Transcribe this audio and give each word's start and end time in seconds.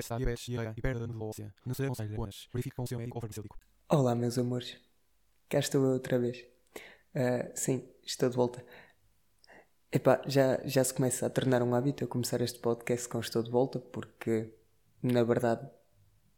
Está 0.00 0.16
diabetes, 0.16 0.46
diarreia 0.46 0.74
e 0.76 0.80
perda 0.80 1.06
de 1.06 1.12
velocidade. 1.12 1.54
Não. 1.66 1.74
Verifique 2.52 2.74
com 2.74 2.82
o 2.82 2.86
seu 2.86 2.98
médico 2.98 3.20
farmacêutico. 3.20 3.58
Olá, 3.88 4.14
meus 4.14 4.38
amores. 4.38 4.78
Cá 5.48 5.58
estou 5.58 5.84
eu 5.84 5.92
outra 5.92 6.18
vez. 6.18 6.42
Ah, 7.14 7.50
sim, 7.54 7.86
estou 8.02 8.30
de 8.30 8.36
volta. 8.36 8.64
Epá, 9.92 10.22
já, 10.26 10.60
já 10.64 10.82
se 10.82 10.94
começa 10.94 11.26
a 11.26 11.30
tornar 11.30 11.62
um 11.62 11.74
hábito 11.74 12.04
eu 12.04 12.08
começar 12.08 12.40
este 12.40 12.58
podcast 12.60 13.08
com 13.08 13.20
Estou 13.20 13.42
de 13.42 13.50
Volta, 13.50 13.78
porque, 13.78 14.54
na 15.02 15.22
verdade, 15.22 15.68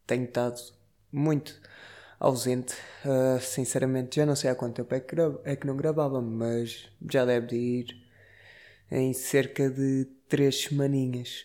tenho 0.07 0.25
estado 0.25 0.61
muito 1.13 1.61
ausente. 2.19 2.75
Ah, 3.05 3.39
sinceramente, 3.41 4.17
já 4.17 4.27
não 4.27 4.35
sei 4.35 4.51
há 4.51 4.55
quanto 4.57 4.77
tempo 4.77 4.95
é 4.95 5.01
que, 5.01 5.15
é 5.45 5.55
que 5.55 5.67
não 5.67 5.77
gravava, 5.77 6.21
mas 6.21 6.89
já 7.09 7.25
deve 7.25 7.47
de 7.47 7.57
ir 7.57 8.03
em 8.91 9.13
cerca 9.13 9.71
de 9.71 10.07
três 10.29 10.63
semaninhas. 10.63 11.45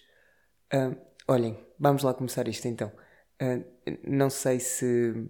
Ah, 0.72 0.95
olhem, 1.27 1.58
vamos 1.80 2.04
lá 2.04 2.13
começar 2.13 2.48
isto 2.48 2.67
então. 2.67 2.92
Ah, 3.39 3.59
não 4.08 4.30
sei 4.30 4.59
se, 4.59 5.30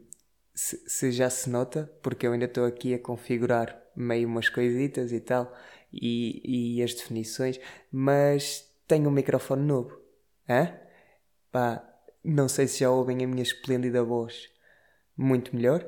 se, 0.53 0.83
se 0.87 1.11
já 1.11 1.29
se 1.29 1.49
nota, 1.49 1.91
porque 2.01 2.27
eu 2.27 2.33
ainda 2.33 2.45
estou 2.45 2.65
aqui 2.65 2.93
a 2.93 2.99
configurar 2.99 3.81
meio 3.95 4.27
umas 4.27 4.49
coisitas 4.49 5.11
e 5.11 5.19
tal, 5.19 5.53
e, 5.91 6.77
e 6.77 6.83
as 6.83 6.93
definições, 6.93 7.59
mas 7.91 8.63
tenho 8.87 9.09
um 9.09 9.11
microfone 9.11 9.63
novo. 9.63 9.99
Hã? 10.47 10.73
Pá, 11.51 11.83
não 12.23 12.47
sei 12.47 12.67
se 12.67 12.79
já 12.81 12.91
ouvem 12.91 13.23
a 13.23 13.27
minha 13.27 13.43
esplêndida 13.43 14.03
voz 14.03 14.49
muito 15.17 15.55
melhor, 15.55 15.85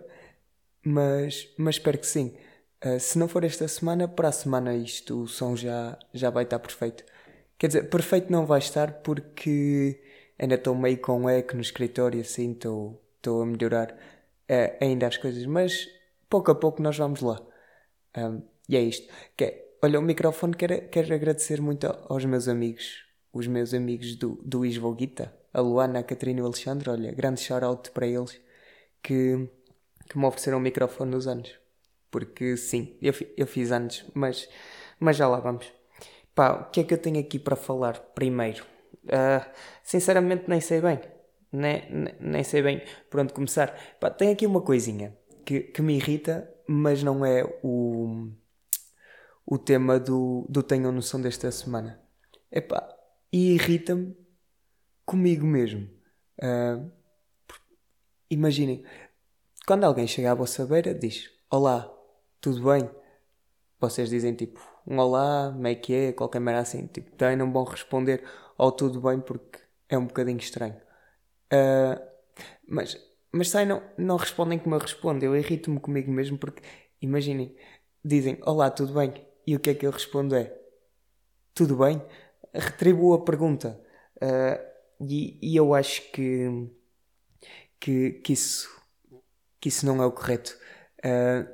mas, 0.83 1.47
mas 1.57 1.75
espero 1.75 1.97
que 1.97 2.07
sim. 2.07 2.35
Ah, 2.81 2.97
se 2.99 3.17
não 3.19 3.27
for 3.27 3.43
esta 3.43 3.67
semana, 3.67 4.07
para 4.07 4.29
a 4.29 4.31
semana 4.31 4.75
isto, 4.75 5.23
o 5.23 5.27
som 5.27 5.55
já, 5.55 5.97
já 6.13 6.29
vai 6.29 6.43
estar 6.45 6.59
perfeito. 6.59 7.03
Quer 7.59 7.67
dizer, 7.69 7.89
perfeito 7.89 8.31
não 8.31 8.45
vai 8.47 8.59
estar 8.59 8.93
porque 9.03 10.01
ainda 10.39 10.55
estou 10.55 10.75
meio 10.75 10.99
com 10.99 11.29
eco 11.29 11.55
no 11.55 11.61
escritório, 11.61 12.21
assim, 12.21 12.53
estou 12.53 13.03
estou 13.17 13.41
a 13.43 13.45
melhorar 13.45 13.97
eh, 14.47 14.77
ainda 14.81 15.07
as 15.07 15.17
coisas, 15.17 15.45
mas 15.45 15.89
pouco 16.29 16.51
a 16.51 16.55
pouco 16.55 16.81
nós 16.81 16.97
vamos 16.97 17.21
lá. 17.21 17.41
Ahm, 18.15 18.41
e 18.69 18.77
é 18.77 18.81
isto. 18.81 19.11
Que 19.37 19.43
é- 19.45 19.69
olha, 19.83 19.99
o 19.99 20.01
microfone 20.03 20.55
quero, 20.55 20.89
quero 20.89 21.13
agradecer 21.13 21.61
muito 21.61 21.85
aos 22.09 22.25
meus 22.25 22.47
amigos, 22.47 23.05
os 23.33 23.47
meus 23.47 23.73
amigos 23.73 24.15
do, 24.15 24.39
do 24.43 24.65
Isvoguita, 24.65 25.33
a 25.53 25.61
Luana, 25.61 25.99
a 25.99 26.03
Catarina 26.03 26.39
e 26.39 26.43
o 26.43 26.45
Alexandre. 26.47 26.89
Olha, 26.89 27.11
grande 27.13 27.41
shout-out 27.41 27.91
para 27.91 28.07
eles 28.07 28.39
que, 29.03 29.49
que 30.09 30.17
me 30.17 30.25
ofereceram 30.25 30.57
o 30.59 30.61
microfone 30.61 31.11
nos 31.11 31.27
anos. 31.27 31.55
Porque 32.11 32.57
sim, 32.57 32.97
eu, 33.01 33.13
eu 33.37 33.47
fiz 33.47 33.71
anos, 33.71 34.05
mas, 34.13 34.49
mas 34.99 35.17
já 35.17 35.27
lá 35.27 35.39
vamos. 35.39 35.71
Pá, 36.35 36.51
o 36.53 36.69
que 36.71 36.81
é 36.81 36.83
que 36.83 36.93
eu 36.93 36.97
tenho 36.97 37.19
aqui 37.19 37.37
para 37.39 37.55
falar 37.55 37.99
primeiro? 38.15 38.65
Ah, 39.11 39.47
sinceramente 39.83 40.45
nem 40.47 40.61
sei 40.61 40.81
bem. 40.81 40.99
Nem, 41.51 41.89
nem, 41.91 42.15
nem 42.19 42.43
sei 42.43 42.61
bem 42.61 42.81
por 43.09 43.19
onde 43.19 43.33
começar. 43.33 43.73
Pá, 43.99 44.09
tem 44.09 44.31
aqui 44.31 44.45
uma 44.45 44.61
coisinha 44.61 45.17
que, 45.45 45.61
que 45.61 45.81
me 45.81 45.95
irrita, 45.95 46.49
mas 46.67 47.01
não 47.03 47.25
é 47.25 47.43
o, 47.63 48.27
o 49.45 49.57
tema 49.57 49.99
do, 49.99 50.45
do 50.49 50.61
Tenham 50.63 50.91
Noção 50.91 51.21
desta 51.21 51.51
semana. 51.51 51.99
Epá, 52.51 52.87
e 53.31 53.53
irrita-me 53.53 54.15
comigo 55.05 55.45
mesmo. 55.45 55.89
Por- 57.47 57.59
imaginem, 58.29 58.83
quando 59.67 59.85
alguém 59.85 60.07
chega 60.07 60.31
à 60.31 60.35
vossa 60.35 60.65
beira, 60.65 60.93
diz: 60.93 61.29
Olá, 61.49 61.91
tudo 62.41 62.63
bem? 62.71 62.89
Vocês 63.79 64.09
dizem 64.09 64.33
tipo 64.35 64.59
um 64.89 64.99
olá, 64.99 65.51
como 65.53 65.67
é 65.67 65.75
que 65.75 65.93
é, 65.93 66.13
qualquer 66.13 66.39
maneira 66.39 66.61
assim, 66.63 66.87
tipo, 66.87 67.11
também 67.15 67.37
não 67.37 67.51
vão 67.51 67.63
responder 67.63 68.23
ao 68.57 68.71
tudo 68.71 69.01
bem 69.01 69.19
porque 69.21 69.59
é 69.89 69.97
um 69.97 70.05
bocadinho 70.07 70.39
estranho. 70.39 70.75
Ah, 71.51 72.01
mas, 72.67 72.97
mas 73.31 73.49
sai, 73.49 73.65
não, 73.65 73.83
não 73.97 74.17
respondem 74.17 74.59
como 74.59 74.75
eu 74.75 74.79
respondo. 74.79 75.23
Eu 75.25 75.35
irrito-me 75.37 75.79
comigo 75.79 76.11
mesmo 76.11 76.37
porque, 76.37 76.61
imaginem, 77.01 77.55
dizem 78.05 78.39
olá, 78.45 78.69
tudo 78.71 78.93
bem? 78.93 79.13
E 79.47 79.55
o 79.55 79.59
que 79.59 79.71
é 79.71 79.75
que 79.75 79.85
eu 79.87 79.91
respondo 79.91 80.35
é 80.35 80.55
tudo 81.53 81.77
bem? 81.77 82.01
Retribuo 82.53 83.13
a 83.13 83.23
pergunta. 83.25 83.79
Ah, 84.21 84.59
e, 85.01 85.37
e 85.41 85.55
eu 85.55 85.73
acho 85.73 86.11
que, 86.11 86.47
que, 87.79 88.11
que, 88.23 88.33
isso, 88.33 88.69
que 89.59 89.69
isso 89.69 89.85
não 89.85 90.01
é 90.03 90.05
o 90.05 90.11
correto. 90.11 90.57
Ah, 91.03 91.47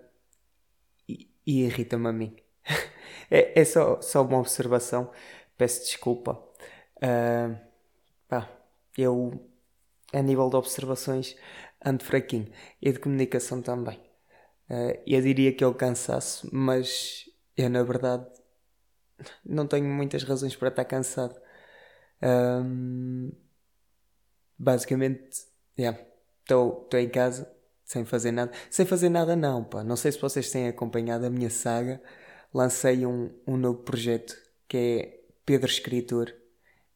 e, 1.08 1.30
e 1.46 1.54
irrita-me 1.66 2.08
a 2.10 2.14
mim. 2.14 2.36
é 3.30 3.60
é 3.62 3.66
só, 3.66 4.02
só 4.02 4.24
uma 4.24 4.40
observação. 4.40 5.12
Peço 5.58 5.84
desculpa. 5.86 6.42
Ah, 7.02 7.56
pá, 8.28 8.50
eu, 8.98 9.50
a 10.14 10.22
nível 10.22 10.50
de 10.50 10.56
observações, 10.58 11.36
ando 11.86 12.04
fraquinho. 12.04 12.52
E 12.82 12.92
de 12.92 13.00
comunicação 13.00 13.62
também. 13.62 14.00
Ah, 14.70 14.98
eu 15.08 15.22
diria 15.22 15.54
que 15.54 15.64
é 15.64 15.68
o 15.68 15.74
cansaço, 15.76 16.50
mas 16.54 17.26
eu, 17.58 17.70
na 17.70 17.84
verdade, 17.84 18.28
não 19.46 19.68
tenho 19.68 19.86
muitas 19.86 20.24
razões 20.24 20.56
para 20.56 20.70
estar 20.70 20.86
cansado. 20.86 21.36
Ahm, 22.22 23.32
basicamente, 24.58 25.46
estou 25.78 26.88
em 26.94 27.10
casa 27.10 27.52
sem 27.84 28.04
fazer 28.06 28.32
nada. 28.32 28.52
Sem 28.70 28.86
fazer 28.86 29.10
nada, 29.10 29.36
não, 29.36 29.64
pá. 29.64 29.84
Não 29.84 29.96
sei 29.96 30.12
se 30.12 30.20
vocês 30.20 30.50
têm 30.52 30.68
acompanhado 30.68 31.26
a 31.26 31.30
minha 31.30 31.50
saga. 31.50 32.02
Lancei 32.56 33.06
um, 33.06 33.30
um 33.46 33.58
novo 33.58 33.80
projeto 33.80 34.34
que 34.66 34.78
é 34.78 35.20
Pedro 35.46 35.70
Escritor. 35.70 36.34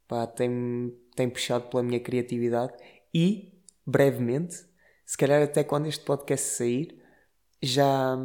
Pá, 0.08 0.26
tem, 0.26 0.98
tem 1.14 1.30
puxado 1.30 1.68
pela 1.68 1.84
minha 1.84 2.00
criatividade 2.00 2.72
e, 3.14 3.62
brevemente, 3.86 4.56
se 5.06 5.18
calhar 5.18 5.44
até 5.44 5.62
quando 5.62 5.88
este 5.88 6.06
podcast 6.06 6.48
sair, 6.48 7.04
já, 7.62 8.18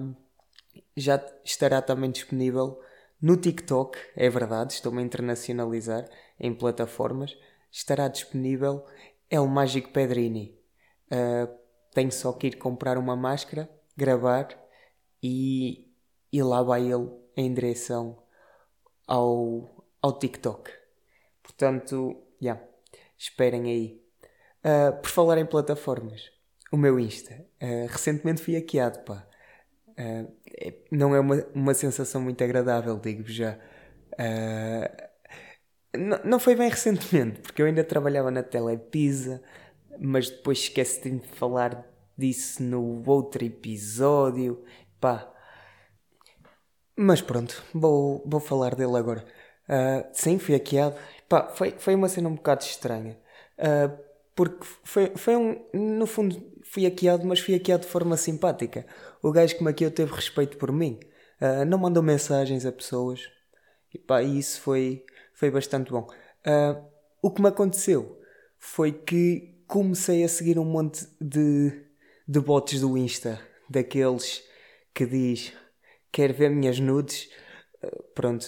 já 0.96 1.20
estará 1.44 1.82
também 1.82 2.12
disponível 2.12 2.80
no 3.20 3.36
TikTok, 3.36 3.98
é 4.14 4.30
verdade, 4.30 4.74
estou-me 4.74 5.02
a 5.02 5.04
internacionalizar 5.04 6.08
em 6.38 6.54
plataformas. 6.54 7.36
Estará 7.68 8.06
disponível 8.06 8.86
El 9.28 9.48
Mágico 9.48 9.90
Pedrini. 9.90 10.56
Ah, 11.10 11.48
tenho 11.92 12.12
só 12.12 12.32
que 12.32 12.46
ir 12.46 12.58
comprar 12.58 12.96
uma 12.96 13.16
máscara, 13.16 13.68
gravar 13.96 14.48
e, 15.20 15.90
e 16.32 16.40
lá 16.40 16.62
vai 16.62 16.92
ele 16.92 17.23
em 17.36 17.52
direção 17.52 18.18
ao, 19.06 19.86
ao 20.02 20.18
TikTok. 20.18 20.70
Portanto, 21.42 22.16
já, 22.40 22.60
esperem 23.18 23.64
aí. 23.70 24.02
Ah, 24.64 24.92
por 24.92 25.10
falar 25.10 25.38
em 25.38 25.46
plataformas, 25.46 26.30
o 26.72 26.76
meu 26.76 26.98
Insta, 27.00 27.46
ah, 27.60 27.86
recentemente 27.90 28.42
fui 28.42 28.54
hackeado, 28.56 29.00
pá. 29.04 29.26
É- 30.56 30.74
não 30.90 31.14
é 31.14 31.20
uma, 31.20 31.36
uma 31.54 31.74
sensação 31.74 32.20
muito 32.20 32.42
agradável, 32.42 32.98
digo-vos 32.98 33.34
já. 33.34 33.58
Não, 35.96 36.18
não 36.24 36.40
foi 36.40 36.56
bem 36.56 36.68
recentemente, 36.68 37.40
porque 37.40 37.62
eu 37.62 37.66
ainda 37.66 37.84
trabalhava 37.84 38.30
na 38.30 38.42
Telepisa, 38.42 39.42
mas 39.98 40.28
depois 40.28 40.58
esqueci 40.58 41.10
de 41.10 41.28
falar 41.28 41.86
disso 42.18 42.62
no 42.62 43.02
outro 43.08 43.44
episódio. 43.44 44.64
Pá. 45.00 45.30
Mas 46.96 47.20
pronto, 47.20 47.62
vou, 47.72 48.22
vou 48.26 48.40
falar 48.40 48.74
dele 48.74 48.96
agora. 48.96 49.24
Ah, 49.68 50.08
sim, 50.12 50.38
fui 50.38 50.54
hackeado. 50.54 50.96
Pá, 51.28 51.48
foi, 51.48 51.72
foi 51.78 51.94
uma 51.94 52.08
cena 52.08 52.28
um 52.28 52.34
bocado 52.34 52.62
estranha. 52.64 53.18
Ah, 53.58 53.90
porque 54.34 54.64
foi, 54.84 55.12
foi 55.16 55.36
um. 55.36 55.64
No 55.72 56.06
fundo, 56.06 56.40
fui 56.64 56.84
hackeado, 56.84 57.26
mas 57.26 57.40
fui 57.40 57.54
hackeado 57.54 57.84
de 57.84 57.88
forma 57.90 58.16
simpática. 58.16 58.86
O 59.22 59.32
gajo 59.32 59.56
que 59.56 59.64
me 59.64 59.70
hackeou 59.70 59.90
teve 59.90 60.12
respeito 60.14 60.56
por 60.56 60.70
mim. 60.72 61.00
Ah, 61.40 61.64
não 61.64 61.78
mandou 61.78 62.02
mensagens 62.02 62.64
a 62.66 62.72
pessoas. 62.72 63.20
E 63.92 63.98
pá, 63.98 64.22
isso 64.22 64.60
foi, 64.60 65.04
foi 65.34 65.50
bastante 65.50 65.90
bom. 65.90 66.06
O 67.22 67.30
que 67.30 67.40
me 67.40 67.48
aconteceu 67.48 68.20
foi 68.58 68.92
que 68.92 69.54
comecei 69.66 70.24
a 70.24 70.28
seguir 70.28 70.58
um 70.58 70.64
monte 70.64 71.06
de, 71.20 71.86
de 72.26 72.40
bots 72.40 72.80
do 72.80 72.98
Insta, 72.98 73.40
daqueles 73.68 74.42
que 74.92 75.06
diz 75.06 75.52
quer 76.14 76.32
ver 76.32 76.50
minhas 76.50 76.78
nudes, 76.80 77.30
Ah, 77.82 77.88
pronto, 78.14 78.46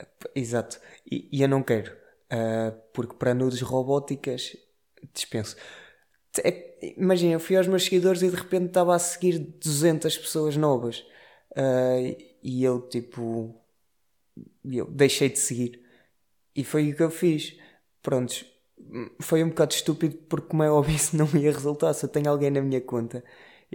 Ah, 0.00 0.06
exato, 0.34 0.80
e, 1.10 1.28
e 1.32 1.42
eu 1.42 1.48
não 1.48 1.62
quero, 1.62 1.92
Ah, 2.30 2.72
porque 2.92 3.14
para 3.16 3.34
nudes 3.34 3.60
robóticas 3.62 4.56
dispenso. 5.14 5.56
É, 6.44 6.94
imagina, 6.98 7.34
eu 7.34 7.40
fui 7.40 7.56
aos 7.56 7.66
meus 7.68 7.84
seguidores 7.84 8.22
e 8.22 8.30
de 8.30 8.36
repente 8.36 8.66
estava 8.66 8.94
a 8.94 8.98
seguir 8.98 9.38
200 9.38 10.16
pessoas 10.18 10.56
novas. 10.56 11.00
Uh, 11.56 12.16
e 12.42 12.64
eu, 12.64 12.80
tipo, 12.88 13.54
eu 14.64 14.86
deixei 14.90 15.28
de 15.28 15.38
seguir. 15.38 15.80
E 16.56 16.64
foi 16.64 16.92
o 16.92 16.96
que 16.96 17.02
eu 17.04 17.10
fiz. 17.10 17.56
Prontos, 18.02 18.46
foi 19.20 19.44
um 19.44 19.50
bocado 19.50 19.74
estúpido 19.74 20.16
porque, 20.28 20.48
como 20.48 20.62
é 20.62 20.70
óbvio, 20.70 20.96
isso 20.96 21.16
não 21.16 21.26
ia 21.36 21.52
resultar. 21.52 21.94
Se 21.94 22.06
eu 22.06 22.10
tenho 22.10 22.30
alguém 22.30 22.50
na 22.50 22.62
minha 22.62 22.80
conta, 22.80 23.24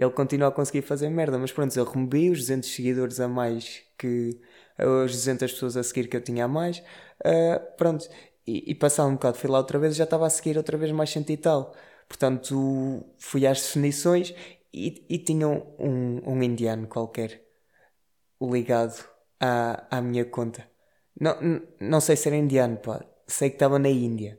ele 0.00 0.10
continua 0.12 0.48
a 0.48 0.52
conseguir 0.52 0.82
fazer 0.82 1.08
merda. 1.10 1.38
Mas 1.38 1.52
pronto, 1.52 1.76
eu 1.76 1.84
removi 1.84 2.30
os 2.30 2.40
200 2.40 2.68
seguidores 2.70 3.20
a 3.20 3.28
mais 3.28 3.82
que 3.98 4.40
as 4.78 5.12
200 5.12 5.52
pessoas 5.52 5.76
a 5.76 5.82
seguir 5.82 6.08
que 6.08 6.16
eu 6.16 6.22
tinha 6.22 6.44
a 6.46 6.48
mais. 6.48 6.78
Uh, 7.24 7.76
pronto, 7.76 8.08
e, 8.46 8.72
e 8.72 9.02
um 9.02 9.12
bocado, 9.14 9.36
fui 9.38 9.50
lá 9.50 9.58
outra 9.58 9.78
vez 9.78 9.94
já 9.96 10.04
estava 10.04 10.26
a 10.26 10.30
seguir 10.30 10.56
outra 10.56 10.76
vez 10.78 10.90
mais 10.92 11.10
cento 11.10 11.30
e 11.30 11.36
tal. 11.36 11.74
Portanto, 12.08 13.04
fui 13.18 13.46
às 13.46 13.60
definições 13.60 14.34
e, 14.72 15.06
e 15.08 15.18
tinha 15.18 15.46
um, 15.48 16.20
um 16.26 16.42
indiano 16.42 16.88
qualquer 16.88 17.42
ligado 18.40 19.04
à, 19.40 19.98
à 19.98 20.00
minha 20.00 20.24
conta. 20.24 20.68
Não, 21.20 21.36
não 21.80 22.00
sei 22.00 22.16
se 22.16 22.28
era 22.28 22.36
indiano, 22.36 22.78
pá. 22.78 23.04
Sei 23.26 23.50
que 23.50 23.56
estava 23.56 23.78
na 23.78 23.88
Índia. 23.88 24.38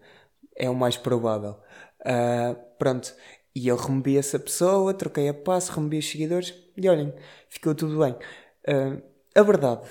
É 0.55 0.69
o 0.69 0.75
mais 0.75 0.97
provável. 0.97 1.59
Uh, 2.01 2.55
pronto. 2.77 3.13
E 3.53 3.67
eu 3.67 3.75
removi 3.75 4.17
essa 4.17 4.39
pessoa, 4.39 4.93
troquei 4.93 5.27
a 5.29 5.33
passo, 5.33 5.73
removi 5.73 5.97
os 5.97 6.09
seguidores 6.09 6.53
e 6.77 6.87
olhem, 6.87 7.13
ficou 7.49 7.75
tudo 7.75 7.99
bem. 7.99 8.13
Uh, 8.13 9.01
a 9.35 9.43
verdade 9.43 9.87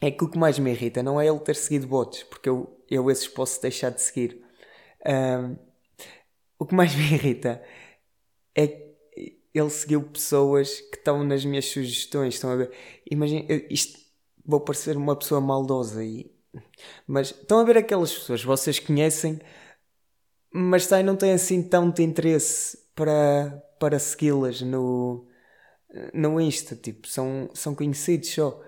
é 0.00 0.10
que 0.10 0.24
o 0.24 0.28
que 0.28 0.38
mais 0.38 0.58
me 0.58 0.70
irrita 0.70 1.02
não 1.02 1.20
é 1.20 1.26
ele 1.26 1.38
ter 1.40 1.56
seguido 1.56 1.86
bots, 1.86 2.22
porque 2.24 2.48
eu, 2.48 2.82
eu 2.90 3.10
esses 3.10 3.28
posso 3.28 3.60
deixar 3.60 3.90
de 3.90 4.00
seguir. 4.00 4.42
Uh, 5.00 5.58
o 6.58 6.66
que 6.66 6.74
mais 6.74 6.94
me 6.96 7.02
irrita 7.02 7.62
é 8.54 8.66
que 8.66 9.38
ele 9.54 9.70
seguiu 9.70 10.02
pessoas 10.02 10.80
que 10.80 10.96
estão 10.96 11.24
nas 11.24 11.44
minhas 11.44 11.66
sugestões. 11.66 12.34
Estão 12.34 12.50
a 12.50 12.56
ver? 12.56 12.70
Imagina, 13.10 13.44
isto 13.70 13.98
vou 14.44 14.60
parecer 14.60 14.96
uma 14.96 15.14
pessoa 15.14 15.40
maldosa 15.40 16.04
e. 16.04 16.30
Mas 17.06 17.30
estão 17.30 17.58
a 17.58 17.64
ver 17.64 17.76
aquelas 17.76 18.12
pessoas 18.12 18.40
que 18.40 18.46
vocês 18.46 18.78
conhecem, 18.78 19.38
mas 20.52 20.86
tá, 20.86 21.02
não 21.02 21.16
têm 21.16 21.32
assim 21.32 21.62
tanto 21.62 22.02
interesse 22.02 22.78
para, 22.94 23.62
para 23.78 23.98
segui-las 23.98 24.60
no, 24.62 25.26
no 26.12 26.40
Insta. 26.40 26.76
Tipo, 26.76 27.08
são, 27.08 27.50
são 27.54 27.74
conhecidos 27.74 28.32
só. 28.32 28.62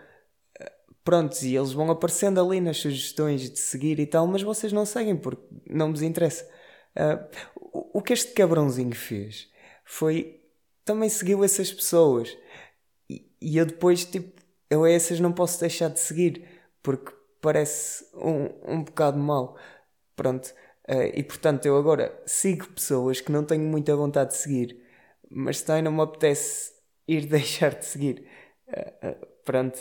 Prontos, 1.03 1.43
e 1.43 1.56
eles 1.56 1.73
vão 1.73 1.91
aparecendo 1.91 2.41
ali 2.41 2.61
nas 2.61 2.77
sugestões 2.77 3.50
de 3.50 3.59
seguir 3.59 3.99
e 3.99 4.06
tal, 4.06 4.27
mas 4.27 4.43
vocês 4.43 4.73
não 4.73 4.85
seguem 4.85 5.17
porque 5.17 5.43
não 5.69 5.91
vos 5.91 6.03
interessa. 6.03 6.49
Uh, 6.94 7.88
o 7.94 8.03
que 8.03 8.12
este 8.12 8.32
cabrãozinho 8.32 8.94
fez 8.94 9.49
foi 9.85 10.41
também 10.85 11.09
seguiu 11.09 11.43
essas 11.43 11.73
pessoas. 11.73 12.37
E, 13.09 13.27
e 13.41 13.56
eu 13.56 13.67
depois, 13.67 14.05
tipo, 14.05 14.41
eu 14.69 14.85
a 14.85 14.91
essas 14.91 15.21
não 15.21 15.32
posso 15.32 15.59
deixar 15.61 15.88
de 15.88 16.00
seguir 16.00 16.47
porque 16.82 17.12
parece 17.41 18.05
um, 18.15 18.75
um 18.75 18.85
bocado 18.85 19.19
mal. 19.19 19.56
Pronto. 20.15 20.53
Uh, 20.90 21.12
e 21.14 21.22
portanto, 21.22 21.66
eu 21.66 21.76
agora 21.76 22.20
sigo 22.26 22.66
pessoas 22.70 23.20
que 23.20 23.31
não 23.31 23.44
tenho 23.44 23.62
muita 23.62 23.94
vontade 23.94 24.31
de 24.31 24.37
seguir, 24.38 24.82
mas 25.31 25.62
também 25.62 25.82
não 25.82 25.92
me 25.92 26.02
apetece 26.02 26.72
ir 27.06 27.26
deixar 27.31 27.76
de 27.76 27.84
seguir. 27.84 28.26
Uh, 28.66 29.08
uh, 29.08 29.26
pronto. 29.44 29.78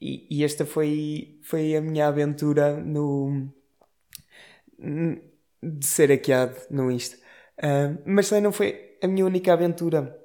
E, 0.00 0.26
e, 0.30 0.44
esta 0.44 0.64
foi, 0.64 1.38
foi 1.42 1.76
a 1.76 1.80
minha 1.82 2.08
aventura 2.08 2.74
no. 2.80 3.52
de 5.62 5.86
ser 5.86 6.10
hackeado 6.10 6.56
no 6.70 6.90
Insta. 6.90 7.18
Mas 8.06 8.30
também 8.30 8.42
não 8.42 8.52
foi 8.52 8.96
a 9.02 9.06
minha 9.06 9.26
única 9.26 9.52
aventura 9.52 10.18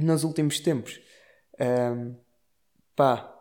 nos 0.00 0.24
últimos 0.24 0.58
tempos. 0.58 1.00
Uh, 1.54 2.16
pá, 2.96 3.32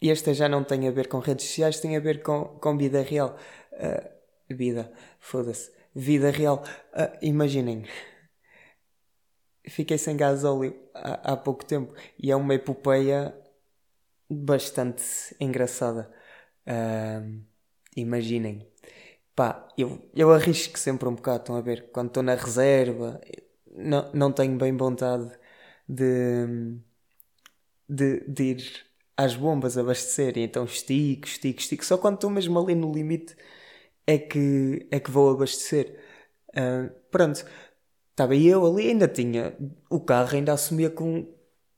esta 0.00 0.32
já 0.32 0.48
não 0.48 0.64
tem 0.64 0.88
a 0.88 0.90
ver 0.90 1.08
com 1.08 1.18
redes 1.18 1.46
sociais, 1.46 1.78
tem 1.80 1.94
a 1.96 2.00
ver 2.00 2.22
com, 2.22 2.44
com 2.58 2.78
vida 2.78 3.02
real. 3.02 3.36
Uh, 3.72 4.19
vida, 4.50 4.92
foda-se. 5.18 5.72
Vida 5.94 6.30
real. 6.30 6.64
Uh, 6.92 7.18
imaginem, 7.22 7.84
fiquei 9.68 9.98
sem 9.98 10.16
gasóleo 10.16 10.76
há, 10.94 11.32
há 11.32 11.36
pouco 11.36 11.64
tempo 11.64 11.94
e 12.18 12.30
é 12.30 12.36
uma 12.36 12.54
epopeia 12.54 13.34
bastante 14.28 15.04
engraçada. 15.40 16.10
Imaginem, 17.96 18.70
Pá, 19.34 19.66
eu, 19.78 19.98
eu 20.14 20.30
arrisco 20.32 20.78
sempre 20.78 21.08
um 21.08 21.14
bocado, 21.14 21.40
estão 21.40 21.56
a 21.56 21.60
ver? 21.62 21.90
Quando 21.92 22.08
estou 22.08 22.22
na 22.22 22.34
reserva, 22.34 23.20
não, 23.74 24.12
não 24.12 24.32
tenho 24.32 24.56
bem 24.58 24.76
vontade 24.76 25.30
de, 25.88 26.76
de, 27.88 28.20
de 28.28 28.42
ir 28.42 28.86
às 29.16 29.34
bombas 29.34 29.76
abastecer, 29.78 30.38
então 30.38 30.64
estico, 30.64 31.26
estico, 31.26 31.60
estico. 31.60 31.84
Só 31.84 31.98
quando 31.98 32.16
estou 32.16 32.30
mesmo 32.30 32.58
ali 32.58 32.74
no 32.74 32.92
limite 32.92 33.36
é 34.06 34.18
que, 34.18 34.86
é 34.90 35.00
que 35.00 35.10
vou 35.10 35.30
abastecer. 35.30 35.98
Uh, 36.50 36.90
pronto, 37.10 37.44
estava 38.10 38.36
eu 38.36 38.66
ali, 38.66 38.88
ainda 38.88 39.08
tinha 39.08 39.56
o 39.88 40.00
carro, 40.00 40.36
ainda 40.36 40.52
assumia 40.52 40.90
com, 40.90 41.26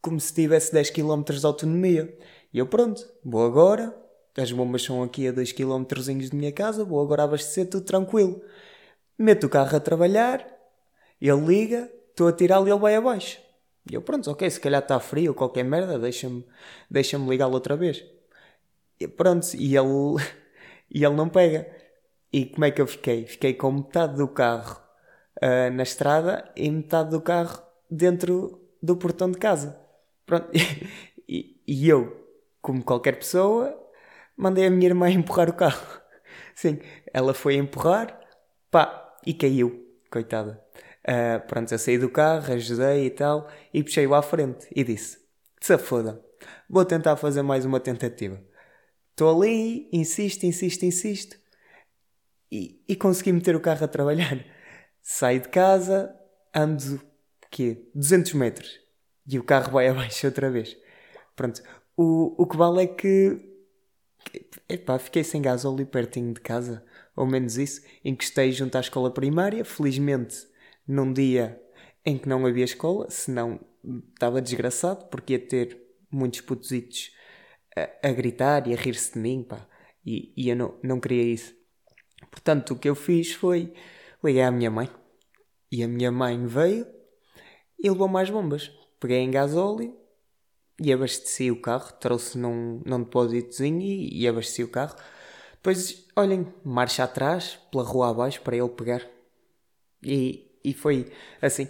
como 0.00 0.19
se 0.20 0.34
tivesse 0.34 0.72
10 0.72 0.90
km 0.90 1.22
de 1.24 1.46
autonomia. 1.46 2.16
E 2.52 2.58
eu, 2.58 2.66
pronto, 2.66 3.06
vou 3.24 3.44
agora, 3.46 3.94
as 4.36 4.50
bombas 4.52 4.82
são 4.82 5.02
aqui 5.02 5.28
a 5.28 5.32
2 5.32 5.52
km 5.52 5.84
de 6.02 6.36
minha 6.36 6.52
casa, 6.52 6.84
vou 6.84 7.00
agora 7.00 7.24
abastecer 7.24 7.69
tudo 7.69 7.84
tranquilo. 7.84 8.42
Meto 9.19 9.46
o 9.46 9.50
carro 9.50 9.76
a 9.76 9.80
trabalhar, 9.80 10.46
ele 11.20 11.40
liga, 11.46 11.90
estou 12.10 12.28
a 12.28 12.32
tirá-lo 12.32 12.66
e 12.69 12.70
ele 12.70 12.80
vai 12.80 12.96
abaixo. 12.96 13.38
E 13.90 13.94
eu, 13.94 14.02
pronto, 14.02 14.30
ok, 14.30 14.48
se 14.50 14.60
calhar 14.60 14.82
está 14.82 14.98
frio 15.00 15.30
ou 15.32 15.34
qualquer 15.34 15.64
merda, 15.64 15.98
deixa-me 15.98 16.44
deixa 16.90 17.19
ligá-lo 17.19 17.54
outra 17.54 17.76
vez. 17.76 18.04
E 19.00 19.08
pronto, 19.08 19.46
e 19.56 19.76
ele, 19.76 20.16
e 20.90 21.04
ele 21.04 21.14
não 21.14 21.28
pega. 21.28 21.81
E 22.32 22.46
como 22.46 22.64
é 22.64 22.70
que 22.70 22.81
eu 22.81 22.87
fiquei? 22.87 23.26
Fiquei 23.26 23.55
com 23.55 23.70
metade 23.70 24.17
do 24.17 24.26
carro 24.26 24.81
uh, 25.37 25.70
na 25.73 25.82
estrada 25.82 26.50
e 26.56 26.70
metade 26.70 27.11
do 27.11 27.20
carro 27.20 27.62
dentro 27.90 28.61
do 28.82 28.96
portão 28.96 29.31
de 29.31 29.38
casa. 29.38 29.79
Pronto, 30.25 30.49
e, 31.29 31.61
e 31.67 31.88
eu, 31.88 32.26
como 32.61 32.82
qualquer 32.82 33.19
pessoa, 33.19 33.79
mandei 34.37 34.67
a 34.67 34.70
minha 34.70 34.88
irmã 34.88 35.11
empurrar 35.12 35.50
o 35.50 35.55
carro. 35.55 36.00
Sim, 36.55 36.79
ela 37.12 37.34
foi 37.34 37.56
empurrar, 37.56 38.19
pá, 38.70 39.17
e 39.27 39.34
caiu, 39.34 39.86
coitada. 40.10 40.62
Uh, 41.03 41.46
pronto, 41.46 41.72
eu 41.72 41.79
saí 41.79 41.98
do 41.98 42.08
carro, 42.08 42.53
ajudei 42.53 43.06
e 43.06 43.10
tal, 43.10 43.48
e 43.74 43.82
puxei-o 43.82 44.15
à 44.15 44.22
frente 44.22 44.69
e 44.74 44.84
disse: 44.84 45.19
Se 45.60 45.77
foda, 45.77 46.24
vou 46.69 46.84
tentar 46.84 47.17
fazer 47.17 47.43
mais 47.43 47.65
uma 47.65 47.81
tentativa. 47.81 48.41
Estou 49.10 49.43
ali, 49.43 49.89
insisto, 49.93 50.44
insisto, 50.46 50.84
insisto, 50.84 51.36
e, 52.52 52.84
e 52.88 52.94
consegui 52.94 53.32
meter 53.32 53.56
o 53.56 53.60
carro 53.60 53.84
a 53.84 53.88
trabalhar. 53.88 54.44
Saio 55.02 55.40
de 55.40 55.48
casa, 55.48 56.14
ando, 56.54 57.02
quê? 57.50 57.90
200 57.94 58.34
metros, 58.34 58.80
e 59.26 59.38
o 59.38 59.44
carro 59.44 59.72
vai 59.72 59.88
abaixo 59.90 60.26
outra 60.26 60.50
vez. 60.50 60.76
Pronto, 61.34 61.62
o, 61.96 62.42
o 62.42 62.46
que 62.46 62.56
vale 62.56 62.82
é 62.82 62.86
que 62.86 63.52
Epá, 64.68 64.98
fiquei 64.98 65.24
sem 65.24 65.42
gás 65.42 65.66
ali 65.66 65.84
pertinho 65.84 66.32
de 66.32 66.40
casa, 66.40 66.84
ou 67.14 67.26
menos 67.26 67.58
isso, 67.58 67.82
encostei 68.04 68.52
junto 68.52 68.76
à 68.76 68.80
escola 68.80 69.12
primária, 69.12 69.64
felizmente 69.64 70.46
num 70.86 71.12
dia 71.12 71.60
em 72.04 72.16
que 72.18 72.28
não 72.28 72.46
havia 72.46 72.64
escola, 72.64 73.10
senão 73.10 73.60
estava 74.14 74.40
desgraçado, 74.40 75.06
porque 75.06 75.34
ia 75.34 75.38
ter 75.38 75.78
muitos 76.10 76.40
putositos 76.40 77.10
a, 77.76 78.08
a 78.08 78.12
gritar 78.12 78.66
e 78.66 78.72
a 78.72 78.76
rir-se 78.76 79.14
de 79.14 79.18
mim, 79.18 79.42
pá, 79.42 79.68
e, 80.04 80.32
e 80.36 80.48
eu 80.48 80.56
não, 80.56 80.78
não 80.82 81.00
queria 81.00 81.22
isso. 81.22 81.54
Portanto, 82.32 82.72
o 82.72 82.79
que 82.79 82.89
eu 82.89 82.96
fiz 82.96 83.34
foi 83.34 83.72
liguei 84.24 84.43
à 84.43 84.51
minha 84.51 84.70
mãe, 84.70 84.91
e 85.70 85.84
a 85.84 85.89
minha 85.89 86.10
mãe 86.10 86.44
veio 86.46 86.86
e 87.79 87.89
levou 87.89 88.08
mais 88.08 88.31
bombas. 88.31 88.70
Peguei 88.98 89.19
em 89.19 89.31
gasóleo 89.31 89.96
e 90.81 90.93
abasteci 90.93 91.51
o 91.51 91.60
carro, 91.60 91.93
trouxe 91.94 92.39
num, 92.39 92.82
num 92.84 93.03
depósitozinho 93.03 93.81
e, 93.81 94.22
e 94.22 94.27
abasteci 94.27 94.65
o 94.65 94.69
carro. 94.69 94.96
Depois, 95.55 96.06
olhem, 96.17 96.53
marcha 96.65 97.05
atrás, 97.05 97.58
pela 97.70 97.84
rua 97.84 98.10
abaixo, 98.10 98.41
para 98.41 98.56
ele 98.56 98.69
pegar. 98.70 99.06
E, 100.03 100.51
e 100.65 100.72
foi 100.72 101.12
assim. 101.41 101.69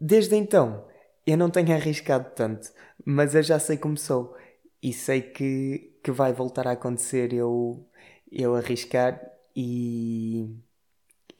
Desde 0.00 0.34
então, 0.36 0.86
eu 1.26 1.36
não 1.36 1.50
tenho 1.50 1.72
arriscado 1.72 2.30
tanto, 2.34 2.72
mas 3.04 3.34
eu 3.34 3.42
já 3.42 3.58
sei 3.58 3.76
como 3.76 3.96
sou. 3.96 4.36
E 4.82 4.92
sei 4.92 5.20
que, 5.22 5.98
que 6.02 6.10
vai 6.10 6.32
voltar 6.32 6.66
a 6.66 6.72
acontecer 6.72 7.32
eu, 7.32 7.88
eu 8.30 8.54
arriscar 8.54 9.20
e, 9.56 10.54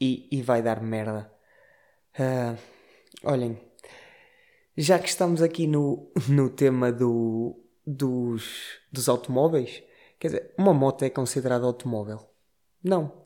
e, 0.01 0.27
e 0.31 0.41
vai 0.41 0.61
dar 0.61 0.81
merda. 0.81 1.31
Uh, 2.19 2.57
olhem, 3.23 3.61
já 4.75 4.97
que 4.97 5.07
estamos 5.07 5.41
aqui 5.41 5.67
no, 5.67 6.11
no 6.27 6.49
tema 6.49 6.91
do, 6.91 7.55
dos, 7.85 8.79
dos 8.91 9.07
automóveis, 9.07 9.83
quer 10.19 10.27
dizer, 10.29 10.53
uma 10.57 10.73
moto 10.73 11.03
é 11.03 11.09
considerada 11.09 11.65
automóvel? 11.65 12.27
Não. 12.83 13.23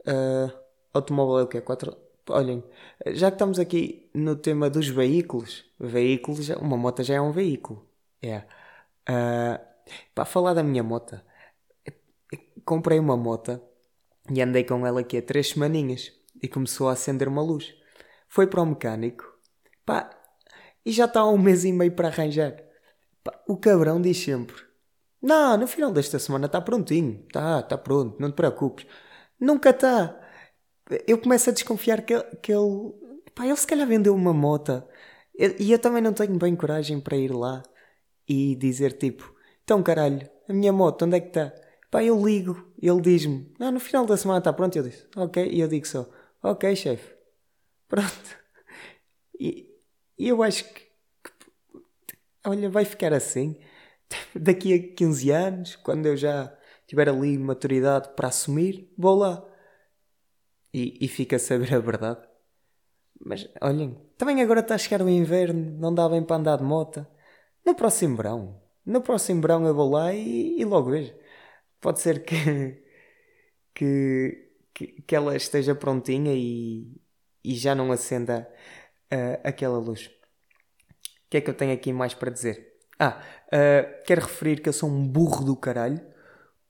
Uh, 0.00 0.52
automóvel 0.92 1.38
é 1.40 1.42
o 1.44 1.48
quê? 1.48 1.60
Quatro, 1.60 1.96
olhem, 2.28 2.64
já 3.06 3.30
que 3.30 3.36
estamos 3.36 3.58
aqui 3.60 4.10
no 4.12 4.34
tema 4.36 4.68
dos 4.68 4.88
veículos, 4.88 5.64
veículos, 5.78 6.48
uma 6.50 6.76
moto 6.76 7.02
já 7.04 7.14
é 7.14 7.20
um 7.20 7.32
veículo. 7.32 7.88
É. 8.22 8.38
Uh, 9.08 9.60
para 10.14 10.24
falar 10.24 10.54
da 10.54 10.64
minha 10.64 10.82
moto, 10.82 11.20
comprei 12.64 12.98
uma 12.98 13.16
moto 13.16 13.60
e 14.32 14.40
andei 14.42 14.64
com 14.64 14.86
ela 14.86 15.00
aqui 15.00 15.18
há 15.18 15.22
três 15.22 15.50
semaninhas 15.50 16.12
e 16.42 16.48
começou 16.48 16.88
a 16.88 16.92
acender 16.92 17.28
uma 17.28 17.42
luz. 17.42 17.74
Foi 18.28 18.46
para 18.46 18.62
o 18.62 18.66
mecânico, 18.66 19.24
pá, 19.84 20.10
e 20.84 20.92
já 20.92 21.06
está 21.06 21.20
há 21.20 21.30
um 21.30 21.38
mês 21.38 21.64
e 21.64 21.72
meio 21.72 21.92
para 21.92 22.08
arranjar. 22.08 22.56
Pá, 23.24 23.32
o 23.48 23.56
cabrão 23.56 24.00
diz 24.00 24.18
sempre: 24.18 24.56
Não, 25.20 25.56
no 25.56 25.66
final 25.66 25.92
desta 25.92 26.18
semana 26.18 26.46
está 26.46 26.60
prontinho, 26.60 27.24
está, 27.26 27.60
está 27.60 27.78
pronto, 27.78 28.20
não 28.20 28.30
te 28.30 28.34
preocupes. 28.34 28.86
Nunca 29.40 29.70
está. 29.70 30.18
Eu 31.06 31.18
começo 31.18 31.50
a 31.50 31.52
desconfiar 31.52 32.02
que, 32.02 32.18
que 32.42 32.52
ele. 32.52 32.92
Pá, 33.34 33.46
ele 33.46 33.56
se 33.56 33.66
calhar 33.66 33.86
vendeu 33.86 34.14
uma 34.14 34.32
moto. 34.32 34.82
E 35.58 35.70
eu 35.70 35.78
também 35.78 36.02
não 36.02 36.12
tenho 36.14 36.38
bem 36.38 36.56
coragem 36.56 37.00
para 37.00 37.16
ir 37.16 37.32
lá 37.32 37.62
e 38.28 38.54
dizer 38.56 38.92
tipo: 38.94 39.34
Então 39.64 39.82
caralho, 39.82 40.28
a 40.48 40.52
minha 40.52 40.72
moto, 40.72 41.04
onde 41.04 41.16
é 41.16 41.20
que 41.20 41.28
está? 41.28 41.52
Pá, 41.90 42.02
eu 42.02 42.24
ligo, 42.24 42.72
ele 42.80 43.00
diz-me: 43.00 43.52
Não, 43.58 43.70
no 43.72 43.80
final 43.80 44.04
da 44.06 44.16
semana 44.16 44.38
está 44.38 44.52
pronto. 44.52 44.76
Eu 44.76 44.82
disse: 44.82 45.06
Ok, 45.16 45.48
e 45.50 45.60
eu 45.60 45.68
digo 45.68 45.86
só: 45.86 46.08
Ok, 46.42 46.74
chefe. 46.76 47.14
Pronto. 47.88 48.06
E, 49.38 49.68
eu 50.18 50.42
acho 50.42 50.64
que, 50.64 50.80
que. 50.80 52.16
Olha, 52.46 52.70
vai 52.70 52.86
ficar 52.86 53.12
assim. 53.12 53.60
Daqui 54.34 54.72
a 54.72 54.94
15 54.96 55.30
anos, 55.30 55.76
quando 55.76 56.06
eu 56.06 56.16
já 56.16 56.56
tiver 56.86 57.08
ali 57.08 57.36
maturidade 57.36 58.08
para 58.16 58.28
assumir, 58.28 58.90
vou 58.96 59.16
lá. 59.16 59.44
E, 60.72 60.98
e 61.04 61.08
fica 61.08 61.36
a 61.36 61.38
saber 61.38 61.74
a 61.74 61.78
verdade. 61.78 62.26
Mas 63.24 63.48
olhem, 63.60 63.96
também 64.16 64.42
agora 64.42 64.60
está 64.60 64.74
a 64.74 64.78
chegar 64.78 65.02
o 65.02 65.08
inverno, 65.08 65.76
não 65.78 65.94
dá 65.94 66.08
bem 66.08 66.22
para 66.22 66.36
andar 66.36 66.56
de 66.58 66.64
moto. 66.64 67.06
No 67.64 67.74
próximo 67.74 68.16
verão, 68.16 68.60
no 68.84 69.00
próximo 69.00 69.40
verão 69.40 69.66
eu 69.66 69.74
vou 69.74 69.90
lá 69.90 70.12
e, 70.14 70.60
e 70.60 70.64
logo 70.64 70.90
vejo. 70.90 71.12
Pode 71.86 72.00
ser 72.00 72.24
que, 72.24 72.82
que, 73.72 74.48
que, 74.74 74.86
que, 75.06 75.14
ela 75.14 75.36
esteja 75.36 75.72
prontinha 75.72 76.34
e, 76.34 77.00
e 77.44 77.54
já 77.54 77.76
não 77.76 77.92
acenda 77.92 78.44
uh, 79.14 79.40
aquela 79.44 79.78
luz. 79.78 80.06
O 80.06 80.10
que 81.30 81.36
é 81.36 81.40
que 81.40 81.48
eu 81.48 81.54
tenho 81.54 81.72
aqui 81.72 81.92
mais 81.92 82.12
para 82.12 82.32
dizer? 82.32 82.74
Ah, 82.98 83.22
uh, 83.46 84.02
quero 84.04 84.22
referir 84.22 84.60
que 84.60 84.68
eu 84.68 84.72
sou 84.72 84.90
um 84.90 85.06
burro 85.06 85.44
do 85.44 85.54
caralho 85.54 86.04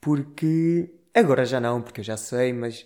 porque 0.02 0.94
agora 1.14 1.46
já 1.46 1.60
não, 1.60 1.80
porque 1.80 2.02
eu 2.02 2.04
já 2.04 2.18
sei, 2.18 2.52
mas 2.52 2.84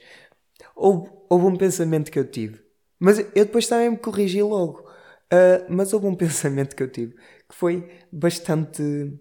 houve, 0.77 1.11
houve 1.29 1.47
um 1.47 1.57
pensamento 1.57 2.13
que 2.13 2.19
eu 2.21 2.31
tive. 2.31 2.63
Mas 3.01 3.19
eu 3.19 3.45
depois 3.45 3.67
também 3.67 3.91
me 3.91 3.99
corrigi 3.99 4.41
logo. 4.41 4.89
Uh, 5.33 5.67
mas 5.69 5.93
houve 5.93 6.07
um 6.07 6.15
pensamento 6.15 6.77
que 6.77 6.83
eu 6.85 6.89
tive 6.93 7.17
que 7.49 7.57
foi 7.57 7.91
bastante, 8.13 9.19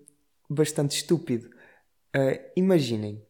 bastante 0.48 0.96
estúpido. 0.96 1.58
Uh, 2.16 2.39
imaginem. 2.56 3.24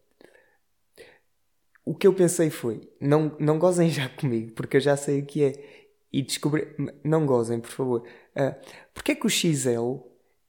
O 1.85 1.95
que 1.95 2.07
eu 2.07 2.13
pensei 2.13 2.49
foi: 2.49 2.81
não, 2.99 3.35
não 3.39 3.59
gozem 3.59 3.89
já 3.91 4.07
comigo, 4.09 4.51
porque 4.53 4.77
eu 4.77 4.81
já 4.81 4.95
sei 4.95 5.21
o 5.21 5.25
que 5.25 5.43
é. 5.43 5.85
E 6.11 6.21
descobri. 6.21 6.75
Não 7.03 7.25
gozem, 7.25 7.59
por 7.59 7.69
favor. 7.69 8.07
Uh, 8.35 8.55
porque 8.93 9.11
é 9.11 9.15
que 9.15 9.27
o 9.27 9.29
XL 9.29 9.99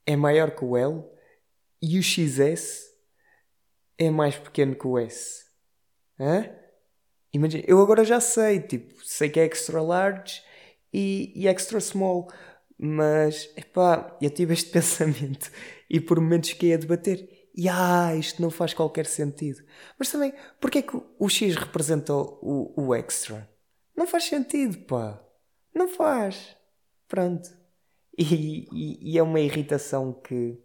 é 0.07 0.17
maior 0.17 0.53
que 0.53 0.65
o 0.65 0.77
L 0.77 1.05
e 1.83 1.99
o 1.99 2.03
XS 2.03 2.91
é 3.99 4.11
mais 4.11 4.37
pequeno 4.37 4.75
que 4.75 4.87
o 4.87 4.99
S? 4.99 5.45
Hã? 6.19 6.51
Imagina, 7.33 7.65
eu 7.67 7.81
agora 7.81 8.05
já 8.05 8.21
sei, 8.21 8.61
tipo, 8.61 8.95
sei 9.05 9.31
que 9.31 9.39
é 9.39 9.45
extra 9.45 9.81
large 9.81 10.43
e, 10.93 11.33
e 11.37 11.47
extra 11.47 11.79
small, 11.81 12.29
mas, 12.79 13.51
epá, 13.57 14.17
eu 14.21 14.31
tive 14.31 14.55
este 14.55 14.71
pensamento 14.73 15.51
e 15.89 16.01
por 16.01 16.21
momentos 16.21 16.51
fiquei 16.51 16.75
a 16.75 16.77
debater. 16.77 17.40
E 17.55 17.69
ah, 17.69 18.15
isto 18.17 18.41
não 18.41 18.51
faz 18.51 18.73
qualquer 18.75 19.07
sentido. 19.07 19.63
Mas 19.99 20.11
também, 20.11 20.33
porquê 20.61 20.79
é 20.79 20.83
que 20.83 21.01
o 21.19 21.29
X 21.29 21.57
representa 21.57 22.15
o, 22.15 22.73
o 22.77 22.95
extra? 22.95 23.49
Não 23.97 24.07
faz 24.07 24.25
sentido, 24.25 24.79
pá. 24.87 25.21
Não 25.75 25.89
faz. 25.89 26.57
Pronto. 27.09 27.51
E, 28.17 28.69
e, 28.73 29.13
e 29.13 29.19
é 29.19 29.23
uma 29.23 29.41
irritação 29.41 30.13
que, 30.13 30.59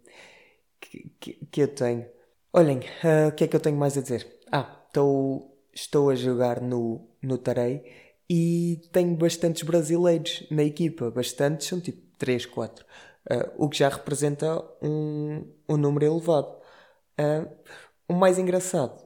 que, 0.80 1.10
que, 1.20 1.32
que 1.46 1.62
eu 1.62 1.68
tenho. 1.68 2.06
Olhem, 2.52 2.78
uh, 2.78 3.28
o 3.28 3.32
que 3.32 3.44
é 3.44 3.48
que 3.48 3.56
eu 3.56 3.60
tenho 3.60 3.76
mais 3.76 3.96
a 3.96 4.00
dizer? 4.00 4.26
Ah, 4.50 4.84
estou 4.86 5.56
estou 5.76 6.10
a 6.10 6.14
jogar 6.14 6.60
no, 6.60 7.06
no 7.22 7.36
Tarei 7.36 7.84
e 8.28 8.80
tenho 8.92 9.14
bastantes 9.14 9.62
brasileiros 9.62 10.46
na 10.50 10.64
equipa. 10.64 11.10
Bastantes, 11.10 11.68
são 11.68 11.80
tipo 11.80 12.00
3, 12.18 12.46
4. 12.46 12.84
Uh, 13.30 13.64
o 13.64 13.68
que 13.68 13.78
já 13.78 13.88
representa 13.88 14.64
um, 14.82 15.44
um 15.68 15.76
número 15.76 16.06
elevado. 16.06 16.56
Uh, 17.18 17.50
o 18.08 18.14
mais 18.14 18.38
engraçado, 18.38 19.04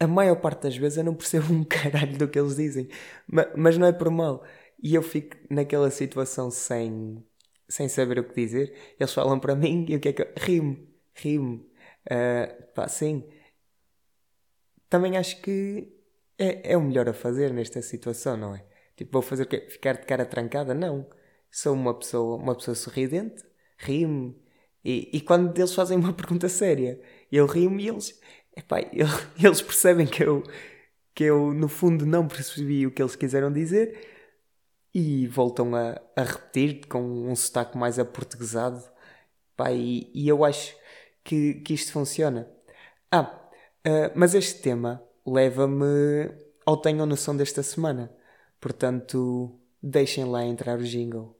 a 0.00 0.06
maior 0.06 0.36
parte 0.40 0.62
das 0.62 0.76
vezes 0.76 0.98
eu 0.98 1.04
não 1.04 1.14
percebo 1.14 1.52
um 1.54 1.64
caralho 1.64 2.16
do 2.18 2.28
que 2.28 2.38
eles 2.38 2.56
dizem, 2.56 2.88
mas, 3.26 3.46
mas 3.56 3.78
não 3.78 3.86
é 3.86 3.92
por 3.92 4.10
mal. 4.10 4.44
E 4.82 4.94
eu 4.94 5.02
fico 5.02 5.36
naquela 5.50 5.90
situação 5.90 6.50
sem, 6.50 7.24
sem 7.68 7.88
saber 7.88 8.18
o 8.18 8.24
que 8.24 8.34
dizer. 8.34 8.74
Eles 8.98 9.12
falam 9.12 9.40
para 9.40 9.54
mim 9.54 9.86
e 9.88 9.96
o 9.96 10.00
que 10.00 10.08
é 10.08 10.12
que 10.12 10.22
eu. 10.22 10.32
Rimo, 10.36 10.86
rimo. 11.14 11.66
Uh, 12.10 12.72
pá, 12.74 12.88
sim 12.88 13.24
também 14.88 15.16
acho 15.16 15.40
que 15.42 15.92
é, 16.38 16.72
é 16.72 16.76
o 16.76 16.82
melhor 16.82 17.08
a 17.08 17.12
fazer 17.14 17.52
nesta 17.52 17.82
situação, 17.82 18.36
não 18.36 18.54
é? 18.54 18.64
Tipo, 18.96 19.12
vou 19.12 19.22
fazer 19.22 19.44
o 19.44 19.46
quê? 19.46 19.66
Ficar 19.68 19.94
de 19.94 20.06
cara 20.06 20.24
trancada? 20.24 20.74
Não. 20.74 21.06
Sou 21.50 21.74
uma 21.74 21.94
pessoa, 21.98 22.36
uma 22.36 22.54
pessoa 22.54 22.74
sorridente, 22.74 23.44
rimo. 23.78 24.34
E, 24.84 25.10
e 25.12 25.20
quando 25.20 25.56
eles 25.58 25.74
fazem 25.74 25.98
uma 25.98 26.12
pergunta 26.14 26.48
séria, 26.48 27.00
eu 27.30 27.46
rimo 27.46 27.80
e 27.80 27.88
eles, 27.88 28.20
epá, 28.56 28.80
eles 29.42 29.62
percebem 29.62 30.06
que 30.06 30.22
eu, 30.22 30.42
que 31.14 31.24
eu, 31.24 31.52
no 31.52 31.68
fundo, 31.68 32.06
não 32.06 32.28
percebi 32.28 32.86
o 32.86 32.90
que 32.90 33.02
eles 33.02 33.16
quiseram 33.16 33.52
dizer 33.52 33.98
e 34.94 35.26
voltam 35.26 35.74
a, 35.74 36.00
a 36.16 36.22
repetir 36.22 36.86
com 36.86 37.00
um 37.00 37.36
sotaque 37.36 37.76
mais 37.76 37.98
aportuguesado. 37.98 38.82
Pá, 39.56 39.72
e, 39.72 40.10
e 40.14 40.28
eu 40.28 40.44
acho 40.44 40.74
que, 41.24 41.54
que 41.54 41.74
isto 41.74 41.92
funciona. 41.92 42.48
Ah, 43.10 43.46
Uh, 43.86 44.10
mas 44.16 44.34
este 44.34 44.60
tema 44.62 45.00
leva-me 45.24 46.28
ao 46.66 46.76
Tenho 46.76 47.06
Noção 47.06 47.36
desta 47.36 47.62
semana. 47.62 48.10
Portanto, 48.60 49.60
deixem 49.80 50.24
lá 50.24 50.44
entrar 50.44 50.80
o 50.80 50.82
jingle. 50.82 51.38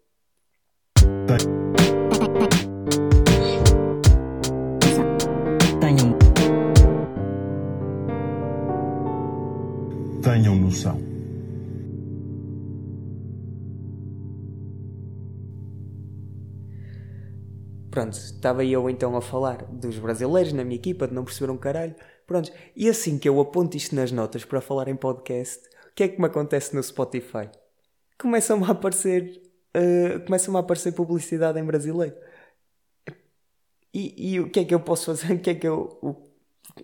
Tenham. 1.27 1.56
Noção. 10.77 11.01
Pronto, 17.91 18.13
estava 18.13 18.63
eu 18.63 18.91
então 18.91 19.17
a 19.17 19.23
falar 19.23 19.65
dos 19.65 19.99
brasileiros 19.99 20.53
na 20.53 20.65
minha 20.65 20.77
equipa, 20.77 21.09
de 21.09 21.15
não 21.15 21.25
perceber 21.25 21.51
um 21.51 21.57
caralho. 21.57 21.95
Pronto, 22.27 22.53
e 22.75 22.91
assim 22.91 23.19
que 23.19 23.27
eu 23.27 23.41
aponto 23.41 23.75
isto 23.79 23.95
nas 23.95 24.13
notas 24.13 24.45
para 24.45 24.61
falar 24.61 24.89
em 24.89 24.97
podcast, 24.97 25.67
o 25.91 25.95
que 25.95 26.03
é 26.03 26.09
que 26.09 26.21
me 26.21 26.27
acontece 26.27 26.75
no 26.75 26.83
Spotify? 26.83 27.49
Começam-me 28.19 28.65
a 28.67 28.73
aparecer, 28.73 29.41
uh, 29.75 30.21
começam 30.27 30.55
a 30.59 30.61
aparecer 30.61 30.93
publicidade 30.93 31.59
em 31.59 31.65
brasileiro. 31.65 32.17
E, 33.95 34.35
e, 34.35 34.41
o 34.41 34.51
que 34.51 34.61
é 34.61 34.65
que 34.67 34.75
eu 34.75 34.81
posso 34.81 35.07
fazer? 35.07 35.33
O 35.37 35.39
que 35.39 35.51
é 35.51 35.55
que 35.55 35.67
eu. 35.67 35.99
O... 36.03 36.15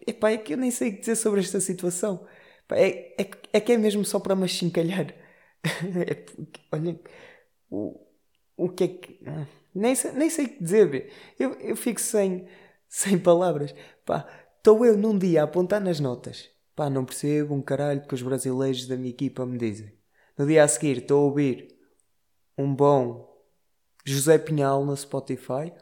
Epá, 0.07 0.31
é 0.31 0.39
que 0.39 0.55
eu 0.55 0.57
nem 0.57 0.71
sei 0.71 0.89
o 0.89 0.93
que 0.95 1.01
dizer 1.01 1.17
sobre 1.17 1.41
esta 1.41 1.61
situação. 1.61 2.27
É, 2.75 3.15
é, 3.23 3.31
é 3.53 3.61
que 3.61 3.73
é 3.73 3.79
mesmo 3.79 4.05
só 4.05 4.21
para 4.21 4.37
me 4.37 4.45
achincalhar. 4.45 5.09
é, 5.65 6.25
olha, 6.73 7.01
o, 7.71 8.01
o 8.57 8.69
que 8.69 8.85
é 8.85 8.89
que. 8.89 9.21
Nem 9.75 9.95
sei, 9.95 10.13
nem 10.13 10.31
sei 10.31 10.47
o 10.47 10.49
que 10.51 10.63
dizer. 10.63 11.13
Eu, 11.39 11.53
eu 11.61 11.77
fico 11.77 12.01
sem, 12.01 12.47
sem 12.89 13.19
palavras. 13.19 13.75
Pá, 14.05 14.27
Estou 14.63 14.87
eu 14.87 14.97
num 14.97 15.19
dia 15.19 15.41
a 15.41 15.45
apontar 15.45 15.81
nas 15.81 15.99
notas. 15.99 16.49
Pá, 16.77 16.89
não 16.89 17.05
percebo 17.05 17.53
um 17.53 17.61
caralho 17.61 18.07
que 18.07 18.15
os 18.15 18.23
brasileiros 18.23 18.87
da 18.87 18.97
minha 18.97 19.11
equipa 19.11 19.45
me 19.45 19.59
dizem. 19.59 19.93
No 20.39 20.47
dia 20.47 20.63
a 20.63 20.69
seguir 20.69 20.99
estou 20.99 21.21
a 21.21 21.25
ouvir 21.25 21.77
um 22.57 22.73
bom 22.73 23.29
José 24.05 24.39
Pinhal 24.39 24.85
no 24.85 24.97
Spotify. 24.97 25.73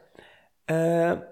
Uh, 0.67 1.23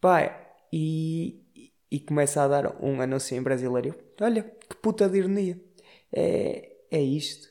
pá, 0.00 0.54
e, 0.72 1.42
e 1.90 1.98
começa 1.98 2.44
a 2.44 2.46
dar 2.46 2.80
um 2.80 3.00
anúncio 3.00 3.36
em 3.36 3.42
brasileiro. 3.42 3.92
Olha, 4.20 4.48
puta 4.88 5.06
de 5.06 5.18
ironia. 5.18 5.60
É, 6.10 6.72
é 6.90 7.00
isto. 7.02 7.48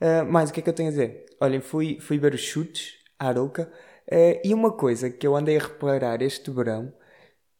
Uh, 0.00 0.24
mais 0.28 0.50
o 0.50 0.52
que 0.52 0.58
é 0.58 0.62
que 0.64 0.68
eu 0.68 0.74
tenho 0.74 0.88
a 0.88 0.90
dizer? 0.90 1.26
Olhem, 1.40 1.60
fui, 1.60 2.00
fui 2.00 2.18
ver 2.18 2.34
os 2.34 2.40
chutes 2.40 2.94
à 3.16 3.28
Arouca. 3.28 3.72
Uh, 4.08 4.40
e 4.44 4.52
uma 4.52 4.72
coisa 4.72 5.08
que 5.08 5.24
eu 5.24 5.36
andei 5.36 5.56
a 5.56 5.60
reparar 5.60 6.20
este 6.20 6.50
verão 6.50 6.92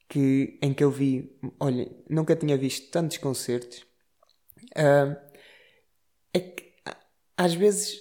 que, 0.08 0.58
em 0.60 0.74
que 0.74 0.82
eu 0.82 0.90
vi, 0.90 1.38
olha, 1.60 1.88
nunca 2.10 2.34
tinha 2.34 2.56
visto 2.56 2.90
tantos 2.90 3.18
concertos. 3.18 3.86
Uh, 4.76 5.16
é 6.32 6.40
que 6.40 6.74
às 7.36 7.54
vezes 7.54 8.00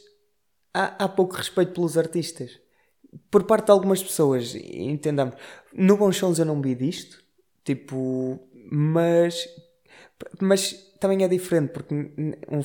há, 0.74 1.06
há 1.06 1.08
pouco 1.08 1.36
respeito 1.36 1.74
pelos 1.74 1.96
artistas. 1.96 2.60
Por 3.30 3.44
parte 3.44 3.66
de 3.66 3.72
algumas 3.72 4.02
pessoas, 4.02 4.56
entendamos. 4.56 5.36
No 5.72 5.96
Bons 5.96 6.18
Sons 6.18 6.40
eu 6.40 6.46
não 6.46 6.60
vi 6.60 6.74
disto, 6.74 7.24
tipo, 7.64 8.40
mas, 8.72 9.48
mas 10.42 10.93
também 11.04 11.22
é 11.22 11.28
diferente, 11.28 11.74
porque 11.74 11.94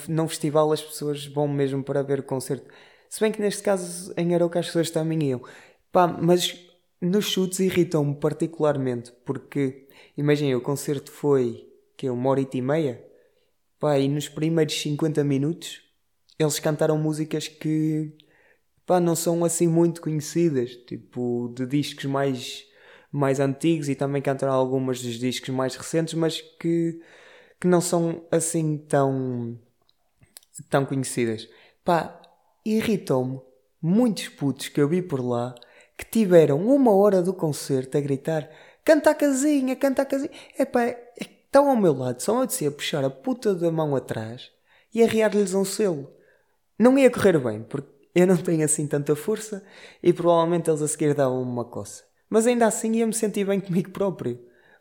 num 0.09 0.29
festival 0.29 0.71
as 0.71 0.81
pessoas 0.81 1.27
vão 1.27 1.49
mesmo 1.49 1.83
para 1.83 2.05
ver 2.05 2.21
o 2.21 2.23
concerto. 2.23 2.71
Se 3.09 3.19
bem 3.19 3.33
que 3.33 3.41
neste 3.41 3.65
caso 3.65 4.15
em 4.17 4.33
Aroca 4.33 4.61
as 4.61 4.67
pessoas 4.67 4.91
também 4.91 5.21
iam. 5.25 5.43
Pá, 5.91 6.07
mas 6.07 6.57
nos 7.01 7.25
chutes 7.25 7.59
irritam-me 7.59 8.15
particularmente, 8.15 9.11
porque 9.27 9.89
imaginem, 10.17 10.55
o 10.55 10.61
concerto 10.61 11.11
foi 11.11 11.69
que 11.97 12.07
é 12.07 12.13
uma 12.13 12.31
hora 12.31 12.47
e 12.53 12.63
meia, 12.63 13.05
pá, 13.77 13.99
e 13.99 14.07
nos 14.07 14.29
primeiros 14.29 14.81
50 14.81 15.25
minutos 15.25 15.83
eles 16.39 16.61
cantaram 16.61 16.97
músicas 16.97 17.49
que 17.49 18.17
pá, 18.87 19.01
não 19.01 19.17
são 19.17 19.45
assim 19.45 19.67
muito 19.67 20.01
conhecidas, 20.01 20.77
tipo 20.87 21.53
de 21.57 21.67
discos 21.67 22.05
mais, 22.05 22.65
mais 23.11 23.41
antigos 23.41 23.89
e 23.89 23.97
também 23.97 24.23
cantaram 24.23 24.55
algumas 24.55 25.03
dos 25.03 25.19
discos 25.19 25.49
mais 25.49 25.75
recentes, 25.75 26.15
mas 26.15 26.41
que, 26.41 27.01
que 27.61 27.67
não 27.67 27.81
são 27.81 28.25
assim 28.31 28.77
tão, 28.77 29.59
tão 30.71 30.85
conhecidas. 30.85 31.49
Pá, 31.85 32.21
irritou-me 32.65 33.41
muitos 33.81 34.29
putos 34.29 34.69
que 34.69 34.81
eu 34.81 34.89
vi 34.89 35.03
por 35.03 35.21
lá 35.21 35.55
que 35.97 36.05
tiveram 36.05 36.65
uma 36.67 36.95
hora 36.95 37.23
do 37.23 37.33
concerto 37.33 37.99
a 37.99 38.01
gritar 38.01 38.49
canta 38.89 39.11
a 39.11 39.15
casinha, 39.15 39.77
canta 39.77 40.01
a 40.01 40.07
casinha. 40.07 40.31
É, 40.59 40.67
estão 41.21 41.69
ao 41.69 41.77
meu 41.77 41.93
lado, 41.93 42.23
só 42.23 42.41
eu 42.41 42.47
descia 42.47 42.69
a 42.69 42.73
puxar 42.73 43.05
a 43.05 43.11
puta 43.11 43.55
da 43.55 43.71
mão 43.71 43.95
atrás 43.95 44.51
e 44.95 45.03
arriar-lhes 45.03 45.53
um 45.53 45.65
selo. 45.65 46.11
Não 46.79 46.99
ia 46.99 47.11
correr 47.11 47.39
bem, 47.39 47.63
porque 47.63 47.89
eu 48.15 48.27
não 48.27 48.37
tenho 48.37 48.65
assim 48.65 48.87
tanta 48.87 49.15
força 49.15 49.63
e 50.03 50.11
provavelmente 50.11 50.71
eles 50.71 50.81
a 50.81 50.89
seguir 50.89 51.13
davam 51.13 51.43
uma 51.43 51.67
coça. 51.67 52.03
Mas 52.31 52.47
ainda 52.47 52.67
assim 52.67 52.93
ia-me 52.93 53.13
sentir 53.13 53.45
bem 53.45 53.61
comigo 53.61 53.91
próprio, 53.91 54.39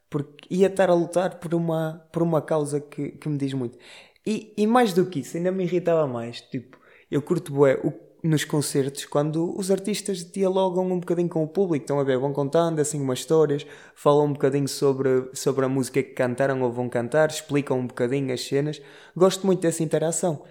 porque 0.09 0.47
ia 0.49 0.67
estar 0.67 0.89
a 0.89 0.93
lutar 0.93 1.39
por 1.39 1.53
uma, 1.53 2.07
por 2.11 2.23
uma 2.23 2.41
causa 2.41 2.79
que, 2.79 3.11
que 3.11 3.29
me 3.29 3.37
diz 3.37 3.53
muito. 3.53 3.77
E, 4.25 4.53
e 4.57 4.67
mais 4.67 4.93
do 4.93 5.05
que 5.05 5.19
isso, 5.19 5.37
ainda 5.37 5.51
me 5.51 5.63
irritava 5.63 6.05
mais. 6.07 6.41
Tipo, 6.41 6.77
eu 7.09 7.21
curto 7.21 7.53
bué 7.53 7.79
o 7.83 7.91
nos 8.23 8.43
concertos, 8.43 9.05
quando 9.05 9.57
os 9.57 9.71
artistas 9.71 10.23
dialogam 10.23 10.91
um 10.91 10.99
bocadinho 10.99 11.29
com 11.29 11.43
o 11.43 11.47
público, 11.47 11.83
estão 11.83 11.99
a 11.99 12.03
ver, 12.03 12.17
vão 12.17 12.33
contando 12.33 12.79
assim 12.79 12.99
umas 13.01 13.19
histórias, 13.19 13.65
falam 13.95 14.25
um 14.25 14.33
bocadinho 14.33 14.67
sobre, 14.67 15.29
sobre 15.33 15.65
a 15.65 15.69
música 15.69 16.01
que 16.03 16.13
cantaram 16.13 16.61
ou 16.61 16.71
vão 16.71 16.89
cantar, 16.89 17.29
explicam 17.29 17.79
um 17.79 17.87
bocadinho 17.87 18.33
as 18.33 18.41
cenas. 18.41 18.81
Gosto 19.15 19.45
muito 19.45 19.61
dessa 19.61 19.83
interação. 19.83 20.43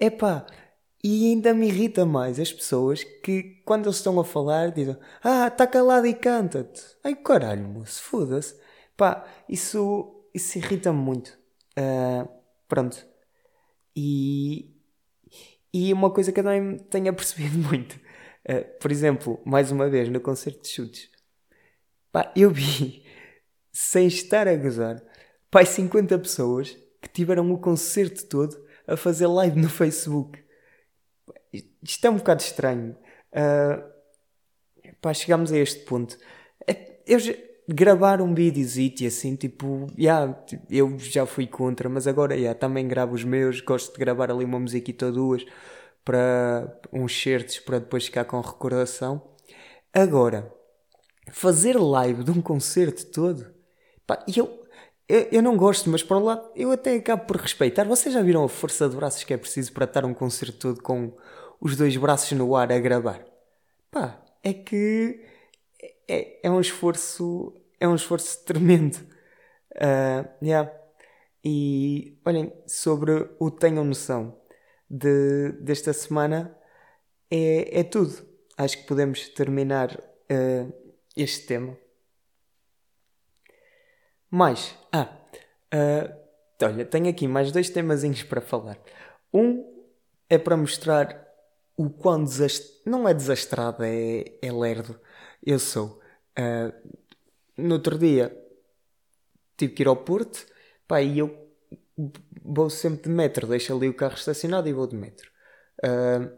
Epá, 0.00 0.46
e 1.02 1.30
ainda 1.30 1.54
me 1.54 1.68
irrita 1.68 2.04
mais 2.06 2.38
as 2.38 2.52
pessoas 2.52 3.02
que, 3.04 3.62
quando 3.64 3.86
eles 3.86 3.96
estão 3.96 4.18
a 4.20 4.24
falar, 4.24 4.70
dizem 4.70 4.96
Ah, 5.22 5.48
está 5.48 5.66
calado 5.66 6.06
e 6.06 6.14
canta-te. 6.14 6.82
Ai 7.04 7.14
caralho, 7.16 7.66
moço, 7.68 8.02
foda-se. 8.02 8.54
Pá, 8.96 9.26
isso, 9.48 10.24
isso 10.34 10.58
irrita-me 10.58 10.98
muito. 10.98 11.38
Uh, 11.78 12.28
pronto. 12.68 13.06
E, 13.96 14.74
e 15.72 15.92
uma 15.92 16.10
coisa 16.10 16.32
que 16.32 16.40
eu 16.40 16.44
também 16.44 16.78
tenho 16.78 17.08
apercebido 17.10 17.58
muito, 17.58 17.94
uh, 18.48 18.78
por 18.80 18.90
exemplo, 18.90 19.40
mais 19.44 19.70
uma 19.70 19.88
vez 19.88 20.08
no 20.08 20.20
concerto 20.20 20.62
de 20.62 20.68
chutes, 20.68 21.10
pá, 22.10 22.32
eu 22.36 22.50
vi, 22.50 23.04
sem 23.72 24.06
estar 24.06 24.46
a 24.48 24.56
gozar, 24.56 25.02
pá, 25.50 25.64
50 25.64 26.18
pessoas 26.18 26.76
que 27.00 27.08
tiveram 27.08 27.50
o 27.52 27.58
concerto 27.58 28.26
todo 28.26 28.64
a 28.86 28.96
fazer 28.96 29.26
live 29.26 29.60
no 29.60 29.68
Facebook. 29.68 30.42
Isto 31.82 32.06
é 32.06 32.10
um 32.10 32.16
bocado 32.16 32.42
estranho. 32.42 32.96
Uh, 33.32 33.92
pá, 35.00 35.12
chegamos 35.12 35.52
a 35.52 35.58
este 35.58 35.84
ponto. 35.84 36.16
É, 36.66 37.00
eu 37.06 37.18
gravar 37.68 38.20
um 38.20 38.34
videozito 38.34 39.02
e 39.02 39.06
assim, 39.06 39.36
tipo, 39.36 39.86
yeah, 39.98 40.36
eu 40.70 40.98
já 40.98 41.26
fui 41.26 41.46
contra, 41.46 41.88
mas 41.88 42.06
agora 42.06 42.34
yeah, 42.34 42.58
também 42.58 42.86
gravo 42.86 43.14
os 43.14 43.24
meus, 43.24 43.60
gosto 43.60 43.92
de 43.92 43.98
gravar 43.98 44.30
ali 44.30 44.44
uma 44.44 44.58
musiquita 44.58 45.06
ou 45.06 45.12
duas 45.12 45.44
para 46.04 46.80
uns 46.92 47.20
certos 47.20 47.60
para 47.60 47.78
depois 47.78 48.06
ficar 48.06 48.24
com 48.24 48.40
recordação. 48.40 49.22
Agora, 49.92 50.52
fazer 51.30 51.78
live 51.78 52.24
de 52.24 52.30
um 52.30 52.40
concerto 52.42 53.06
todo, 53.06 53.46
pá, 54.06 54.24
eu, 54.34 54.64
eu, 55.08 55.28
eu 55.30 55.42
não 55.42 55.56
gosto, 55.56 55.88
mas 55.90 56.02
por 56.02 56.16
um 56.16 56.24
lado 56.24 56.50
eu 56.56 56.72
até 56.72 56.94
acabo 56.94 57.26
por 57.26 57.36
respeitar. 57.36 57.84
Vocês 57.84 58.14
já 58.14 58.22
viram 58.22 58.44
a 58.44 58.48
força 58.48 58.88
de 58.88 58.96
braços 58.96 59.22
que 59.24 59.34
é 59.34 59.36
preciso 59.36 59.72
para 59.72 59.84
estar 59.84 60.04
um 60.04 60.14
concerto 60.14 60.58
todo 60.58 60.82
com 60.82 61.16
os 61.60 61.76
dois 61.76 61.96
braços 61.96 62.32
no 62.32 62.56
ar 62.56 62.72
a 62.72 62.78
gravar? 62.78 63.24
Pá, 63.90 64.20
é 64.42 64.52
que 64.52 65.20
é, 66.08 66.46
é 66.46 66.50
um 66.50 66.60
esforço 66.60 67.54
é 67.82 67.88
um 67.88 67.96
esforço 67.96 68.44
tremendo. 68.44 68.96
Uh, 69.74 70.28
yeah. 70.40 70.72
E 71.44 72.16
olhem, 72.24 72.52
sobre 72.64 73.28
o 73.40 73.50
Tenham 73.50 73.84
Noção 73.84 74.40
de, 74.88 75.50
desta 75.60 75.92
semana, 75.92 76.56
é, 77.28 77.80
é 77.80 77.82
tudo. 77.82 78.24
Acho 78.56 78.78
que 78.78 78.86
podemos 78.86 79.28
terminar 79.30 79.96
uh, 79.96 80.72
este 81.16 81.46
tema. 81.46 81.76
Mais, 84.30 84.76
ah, 84.92 85.08
uh, 85.74 86.64
olha, 86.64 86.86
tenho 86.86 87.08
aqui 87.08 87.26
mais 87.26 87.50
dois 87.50 87.68
temazinhos 87.68 88.22
para 88.22 88.40
falar. 88.40 88.78
Um 89.34 89.68
é 90.30 90.38
para 90.38 90.56
mostrar 90.56 91.26
o 91.76 91.90
quão 91.90 92.22
desastrado, 92.22 92.82
não 92.86 93.08
é 93.08 93.12
desastrado, 93.12 93.82
é, 93.82 94.24
é 94.40 94.52
lerdo 94.52 94.98
eu 95.42 95.58
sou. 95.58 96.00
Uh, 96.38 96.72
no 97.56 97.74
outro 97.74 97.98
dia 97.98 98.36
tive 99.56 99.74
que 99.74 99.82
ir 99.82 99.88
ao 99.88 99.96
Porto, 99.96 100.46
pá, 100.86 101.02
e 101.02 101.18
eu 101.18 101.42
vou 102.42 102.70
sempre 102.70 103.02
de 103.04 103.10
metro, 103.10 103.46
deixo 103.46 103.74
ali 103.74 103.88
o 103.88 103.94
carro 103.94 104.14
estacionado 104.14 104.68
e 104.68 104.72
vou 104.72 104.86
de 104.86 104.96
metro. 104.96 105.30
Uh, 105.84 106.32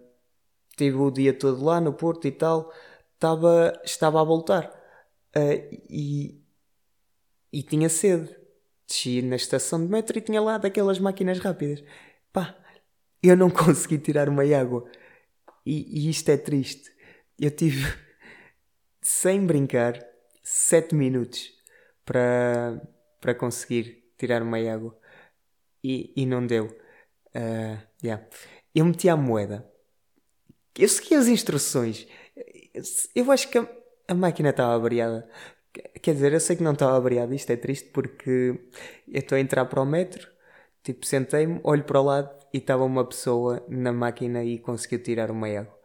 tive 0.77 0.97
o 0.97 1.11
dia 1.11 1.33
todo 1.33 1.65
lá 1.65 1.81
no 1.81 1.93
Porto 1.93 2.27
e 2.27 2.33
tal, 2.33 2.73
estava, 3.15 3.73
estava 3.85 4.21
a 4.21 4.25
voltar 4.25 4.67
uh, 5.37 5.79
e, 5.89 6.41
e 7.53 7.63
tinha 7.63 7.89
sede. 7.89 8.35
Desci 8.87 9.23
na 9.23 9.37
estação 9.37 9.83
de 9.83 9.91
metro 9.91 10.19
e 10.19 10.21
tinha 10.21 10.43
lá 10.43 10.59
daquelas 10.59 10.99
máquinas 10.99 11.39
rápidas. 11.39 11.83
Pá, 12.33 12.55
eu 13.23 13.37
não 13.37 13.49
consegui 13.51 13.99
tirar 13.99 14.29
uma 14.29 14.45
água. 14.55 14.85
E, 15.65 16.07
e 16.07 16.11
isto 16.11 16.29
é 16.29 16.37
triste. 16.37 16.93
Eu 17.39 17.51
tive, 17.51 17.83
sem 19.05 19.47
brincar, 19.47 20.03
7 20.43 20.95
minutos 20.95 21.53
para, 22.07 22.81
para 23.21 23.35
conseguir 23.35 24.03
tirar 24.17 24.43
uma 24.43 24.59
água 24.59 24.99
e, 25.83 26.13
e 26.17 26.25
não 26.25 26.47
deu. 26.47 26.67
Uh, 27.37 27.79
yeah. 28.03 28.27
Eu 28.75 28.87
meti 28.87 29.09
a 29.09 29.17
moeda. 29.17 29.71
Eu 30.77 30.89
segui 30.89 31.15
as 31.15 31.29
instruções. 31.29 32.09
Eu 33.15 33.31
acho 33.31 33.49
que 33.51 33.59
a, 33.59 33.69
a 34.09 34.15
máquina 34.15 34.51
estava 34.51 34.79
variada. 34.79 35.29
Quer 36.01 36.15
dizer, 36.15 36.33
eu 36.33 36.41
sei 36.41 36.57
que 36.57 36.63
não 36.63 36.73
estava 36.73 36.99
variada. 36.99 37.35
Isto 37.35 37.51
é 37.51 37.57
triste 37.57 37.91
porque 37.91 38.59
eu 39.07 39.21
estou 39.21 39.37
a 39.37 39.41
entrar 39.41 39.67
para 39.67 39.83
o 39.83 39.87
metro, 39.87 40.27
tipo, 40.83 41.05
sentei-me, 41.05 41.61
olho 41.63 41.85
para 41.85 42.01
o 42.01 42.05
lado 42.05 42.31
e 42.53 42.59
estava 42.59 42.85
uma 42.85 43.05
pessoa 43.07 43.65
na 43.69 43.93
máquina 43.93 44.43
e 44.45 44.59
conseguiu 44.59 45.03
tirar 45.03 45.31
uma 45.31 45.47
água. 45.49 45.79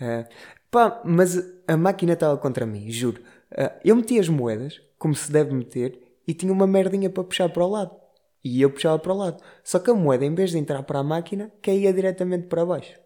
Uh, 0.00 0.26
pá, 0.74 1.00
mas 1.04 1.36
a 1.68 1.76
máquina 1.76 2.14
estava 2.14 2.36
contra 2.36 2.66
mim, 2.66 2.90
juro. 2.90 3.22
Uh, 3.52 3.78
eu 3.84 3.94
meti 3.94 4.18
as 4.18 4.28
moedas, 4.28 4.82
como 4.98 5.14
se 5.14 5.30
deve 5.30 5.54
meter, 5.54 5.96
e 6.26 6.34
tinha 6.34 6.52
uma 6.52 6.66
merdinha 6.66 7.08
para 7.08 7.22
puxar 7.22 7.48
para 7.48 7.64
o 7.64 7.70
lado. 7.70 7.96
E 8.42 8.60
eu 8.60 8.68
puxava 8.68 8.98
para 8.98 9.12
o 9.12 9.16
lado. 9.16 9.42
Só 9.62 9.78
que 9.78 9.88
a 9.88 9.94
moeda, 9.94 10.24
em 10.24 10.34
vez 10.34 10.50
de 10.50 10.58
entrar 10.58 10.82
para 10.82 10.98
a 10.98 11.04
máquina, 11.04 11.52
caía 11.62 11.92
diretamente 11.92 12.48
para 12.48 12.66
baixo. 12.66 12.98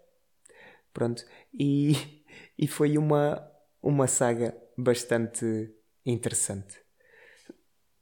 Pronto. 0.95 1.23
E, 1.53 2.25
e 2.59 2.67
foi 2.67 2.97
uma, 2.97 3.47
uma 3.83 4.07
saga 4.07 4.57
bastante 4.75 5.71
interessante. 6.07 6.75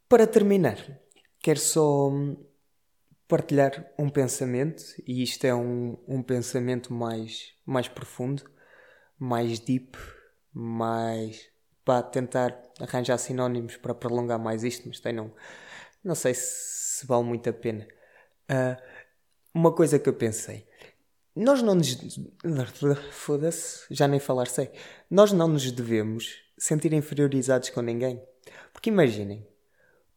Para 0.09 0.29
terminar, 0.29 0.79
quero 1.41 1.59
só 1.59 2.13
partilhar 3.27 3.93
um 3.99 4.09
pensamento, 4.09 4.85
e 5.05 5.25
isto 5.25 5.45
é 5.45 5.53
um, 5.53 5.99
um 6.07 6.23
pensamento 6.23 6.95
mais, 6.95 7.53
mais 7.67 7.89
profundo, 7.89 8.45
mais 9.19 9.59
deep, 9.59 9.97
mais 10.53 11.49
para 11.85 12.03
tentar 12.03 12.61
arranjar 12.81 13.19
sinónimos 13.19 13.77
para 13.77 13.95
prolongar 13.95 14.39
mais 14.39 14.65
isto, 14.65 14.89
mas 14.89 14.99
tem 14.99 15.13
não, 15.13 15.33
não 16.03 16.15
sei 16.15 16.35
se, 16.35 16.99
se 16.99 17.07
vale 17.07 17.25
muito 17.25 17.49
a 17.49 17.53
pena. 17.53 17.87
Uh, 18.51 18.81
uma 19.55 19.73
coisa 19.73 19.99
que 19.99 20.09
eu 20.09 20.15
pensei. 20.15 20.67
Nós 21.35 21.63
não 21.63 21.75
nos. 21.75 21.97
Foda-se, 23.13 23.85
já 23.91 24.09
nem 24.09 24.19
falar 24.19 24.47
sei. 24.47 24.71
Nós 25.11 25.33
não 25.33 25.49
nos 25.49 25.71
devemos 25.71 26.43
sentir 26.59 26.93
inferiorizados 26.93 27.71
com 27.71 27.83
ninguém. 27.83 28.23
Porque 28.73 28.91
imaginem, 28.91 29.47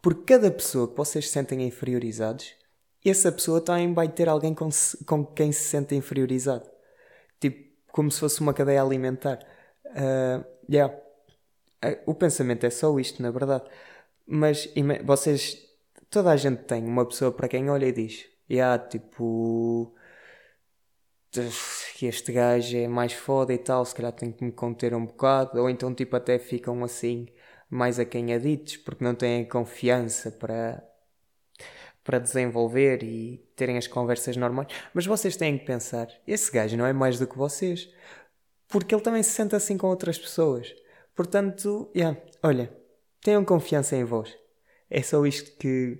por 0.01 0.23
cada 0.23 0.49
pessoa 0.49 0.87
que 0.87 0.95
vocês 0.95 1.29
sentem 1.29 1.65
inferiorizados, 1.67 2.53
essa 3.05 3.31
pessoa 3.31 3.61
também 3.61 3.93
vai 3.93 4.07
ter 4.07 4.29
alguém 4.29 4.53
com, 4.53 4.69
com 5.05 5.25
quem 5.25 5.51
se 5.51 5.63
sente 5.63 5.95
inferiorizado. 5.95 6.69
Como 7.99 8.09
se 8.09 8.21
fosse 8.21 8.39
uma 8.39 8.53
cadeia 8.53 8.81
alimentar. 8.81 9.39
Uh, 9.87 10.45
yeah. 10.71 10.93
Uh, 11.83 11.97
o 12.05 12.15
pensamento 12.15 12.65
é 12.65 12.69
só 12.69 12.97
isto, 12.97 13.21
na 13.21 13.29
verdade. 13.29 13.65
Mas 14.25 14.73
vocês, 15.03 15.57
toda 16.09 16.31
a 16.31 16.37
gente 16.37 16.63
tem 16.63 16.81
uma 16.85 17.05
pessoa 17.05 17.29
para 17.29 17.49
quem 17.49 17.69
olha 17.69 17.87
e 17.87 17.91
diz: 17.91 18.25
yeah, 18.49 18.81
tipo, 18.81 19.93
este 22.01 22.31
gajo 22.31 22.77
é 22.77 22.87
mais 22.87 23.11
foda 23.11 23.53
e 23.53 23.57
tal, 23.57 23.83
se 23.83 23.93
calhar 23.93 24.13
tenho 24.13 24.31
que 24.31 24.45
me 24.45 24.53
conter 24.53 24.93
um 24.93 25.05
bocado, 25.05 25.61
ou 25.61 25.69
então 25.69 25.93
tipo 25.93 26.15
até 26.15 26.39
ficam 26.39 26.81
assim 26.85 27.27
mais 27.69 27.99
acanhaditos 27.99 28.77
porque 28.77 29.03
não 29.03 29.13
têm 29.13 29.45
confiança 29.45 30.31
para 30.31 30.81
para 32.03 32.19
desenvolver 32.19 33.03
e 33.03 33.37
terem 33.55 33.77
as 33.77 33.87
conversas 33.87 34.35
normais. 34.37 34.67
Mas 34.93 35.05
vocês 35.05 35.35
têm 35.35 35.57
que 35.57 35.65
pensar: 35.65 36.07
esse 36.27 36.51
gajo 36.51 36.77
não 36.77 36.85
é 36.85 36.93
mais 36.93 37.19
do 37.19 37.27
que 37.27 37.37
vocês, 37.37 37.89
porque 38.67 38.93
ele 38.93 39.01
também 39.01 39.23
se 39.23 39.31
sente 39.31 39.55
assim 39.55 39.77
com 39.77 39.87
outras 39.87 40.17
pessoas. 40.17 40.73
Portanto, 41.15 41.91
yeah, 41.95 42.17
olha, 42.41 42.71
tenham 43.21 43.43
confiança 43.43 43.95
em 43.95 44.03
vós. 44.03 44.35
É 44.89 45.01
só 45.01 45.25
isto 45.25 45.57
que, 45.57 45.99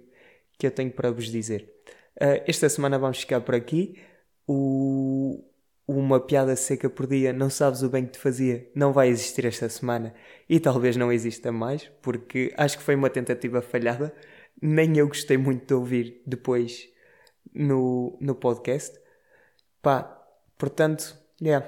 que 0.57 0.67
eu 0.67 0.71
tenho 0.71 0.91
para 0.91 1.11
vos 1.11 1.29
dizer. 1.29 1.73
Uh, 2.15 2.41
esta 2.47 2.67
semana 2.69 2.97
vamos 2.97 3.19
ficar 3.19 3.41
por 3.41 3.55
aqui. 3.55 4.01
O, 4.47 5.43
uma 5.87 6.19
piada 6.19 6.55
seca 6.55 6.89
por 6.89 7.07
dia, 7.07 7.33
não 7.33 7.49
sabes 7.49 7.81
o 7.81 7.89
bem 7.89 8.05
que 8.05 8.11
te 8.11 8.19
fazia, 8.19 8.69
não 8.75 8.93
vai 8.93 9.09
existir 9.09 9.45
esta 9.45 9.67
semana 9.67 10.13
e 10.47 10.59
talvez 10.59 10.95
não 10.95 11.11
exista 11.11 11.51
mais, 11.51 11.89
porque 12.01 12.53
acho 12.55 12.77
que 12.77 12.83
foi 12.83 12.93
uma 12.93 13.09
tentativa 13.09 13.59
falhada 13.59 14.13
nem 14.61 14.97
eu 14.97 15.07
gostei 15.07 15.37
muito 15.37 15.65
de 15.65 15.73
ouvir 15.73 16.21
depois 16.25 16.87
no, 17.53 18.17
no 18.19 18.35
podcast. 18.35 18.97
Pá, 19.81 20.03
portanto, 20.57 21.17
yeah, 21.41 21.65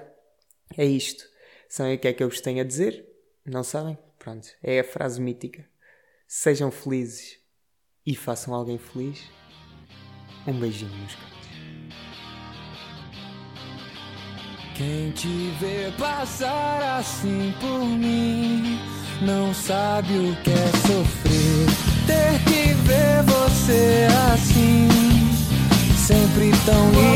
é 0.78 0.86
isto. 0.86 1.24
Sabem 1.70 1.96
o 1.96 2.00
que 2.00 2.08
é 2.08 2.14
que 2.14 2.24
eu 2.24 2.30
vos 2.30 2.42
tenho 2.42 2.62
a 2.62 2.66
dizer? 2.66 3.08
Não 3.46 3.64
sabem? 3.64 3.98
Pronto, 4.20 4.48
é 4.62 4.80
a 4.80 4.84
frase 4.84 5.22
mítica. 5.22 5.66
Sejam 6.28 6.70
felizes 6.70 7.40
e 8.06 8.16
façam 8.16 8.54
alguém 8.54 8.78
feliz. 8.78 9.24
Um 10.46 10.60
beijinho, 10.60 10.92
meus 10.98 11.16
caros. 11.16 11.32
Quem 14.76 15.12
te 15.12 15.52
vê 15.60 15.92
passar 15.98 17.00
assim 17.00 17.54
por 17.60 17.86
mim 17.86 18.80
não 19.24 19.54
sabe 19.54 20.14
o 20.14 20.36
que 20.44 20.50
é 20.50 20.68
sofrer 20.88 21.92
ter 22.08 22.41
ver 22.92 23.24
você 23.24 24.08
assim, 24.34 24.90
sempre 25.96 26.52
tão 26.66 26.92
linda. 26.92 27.11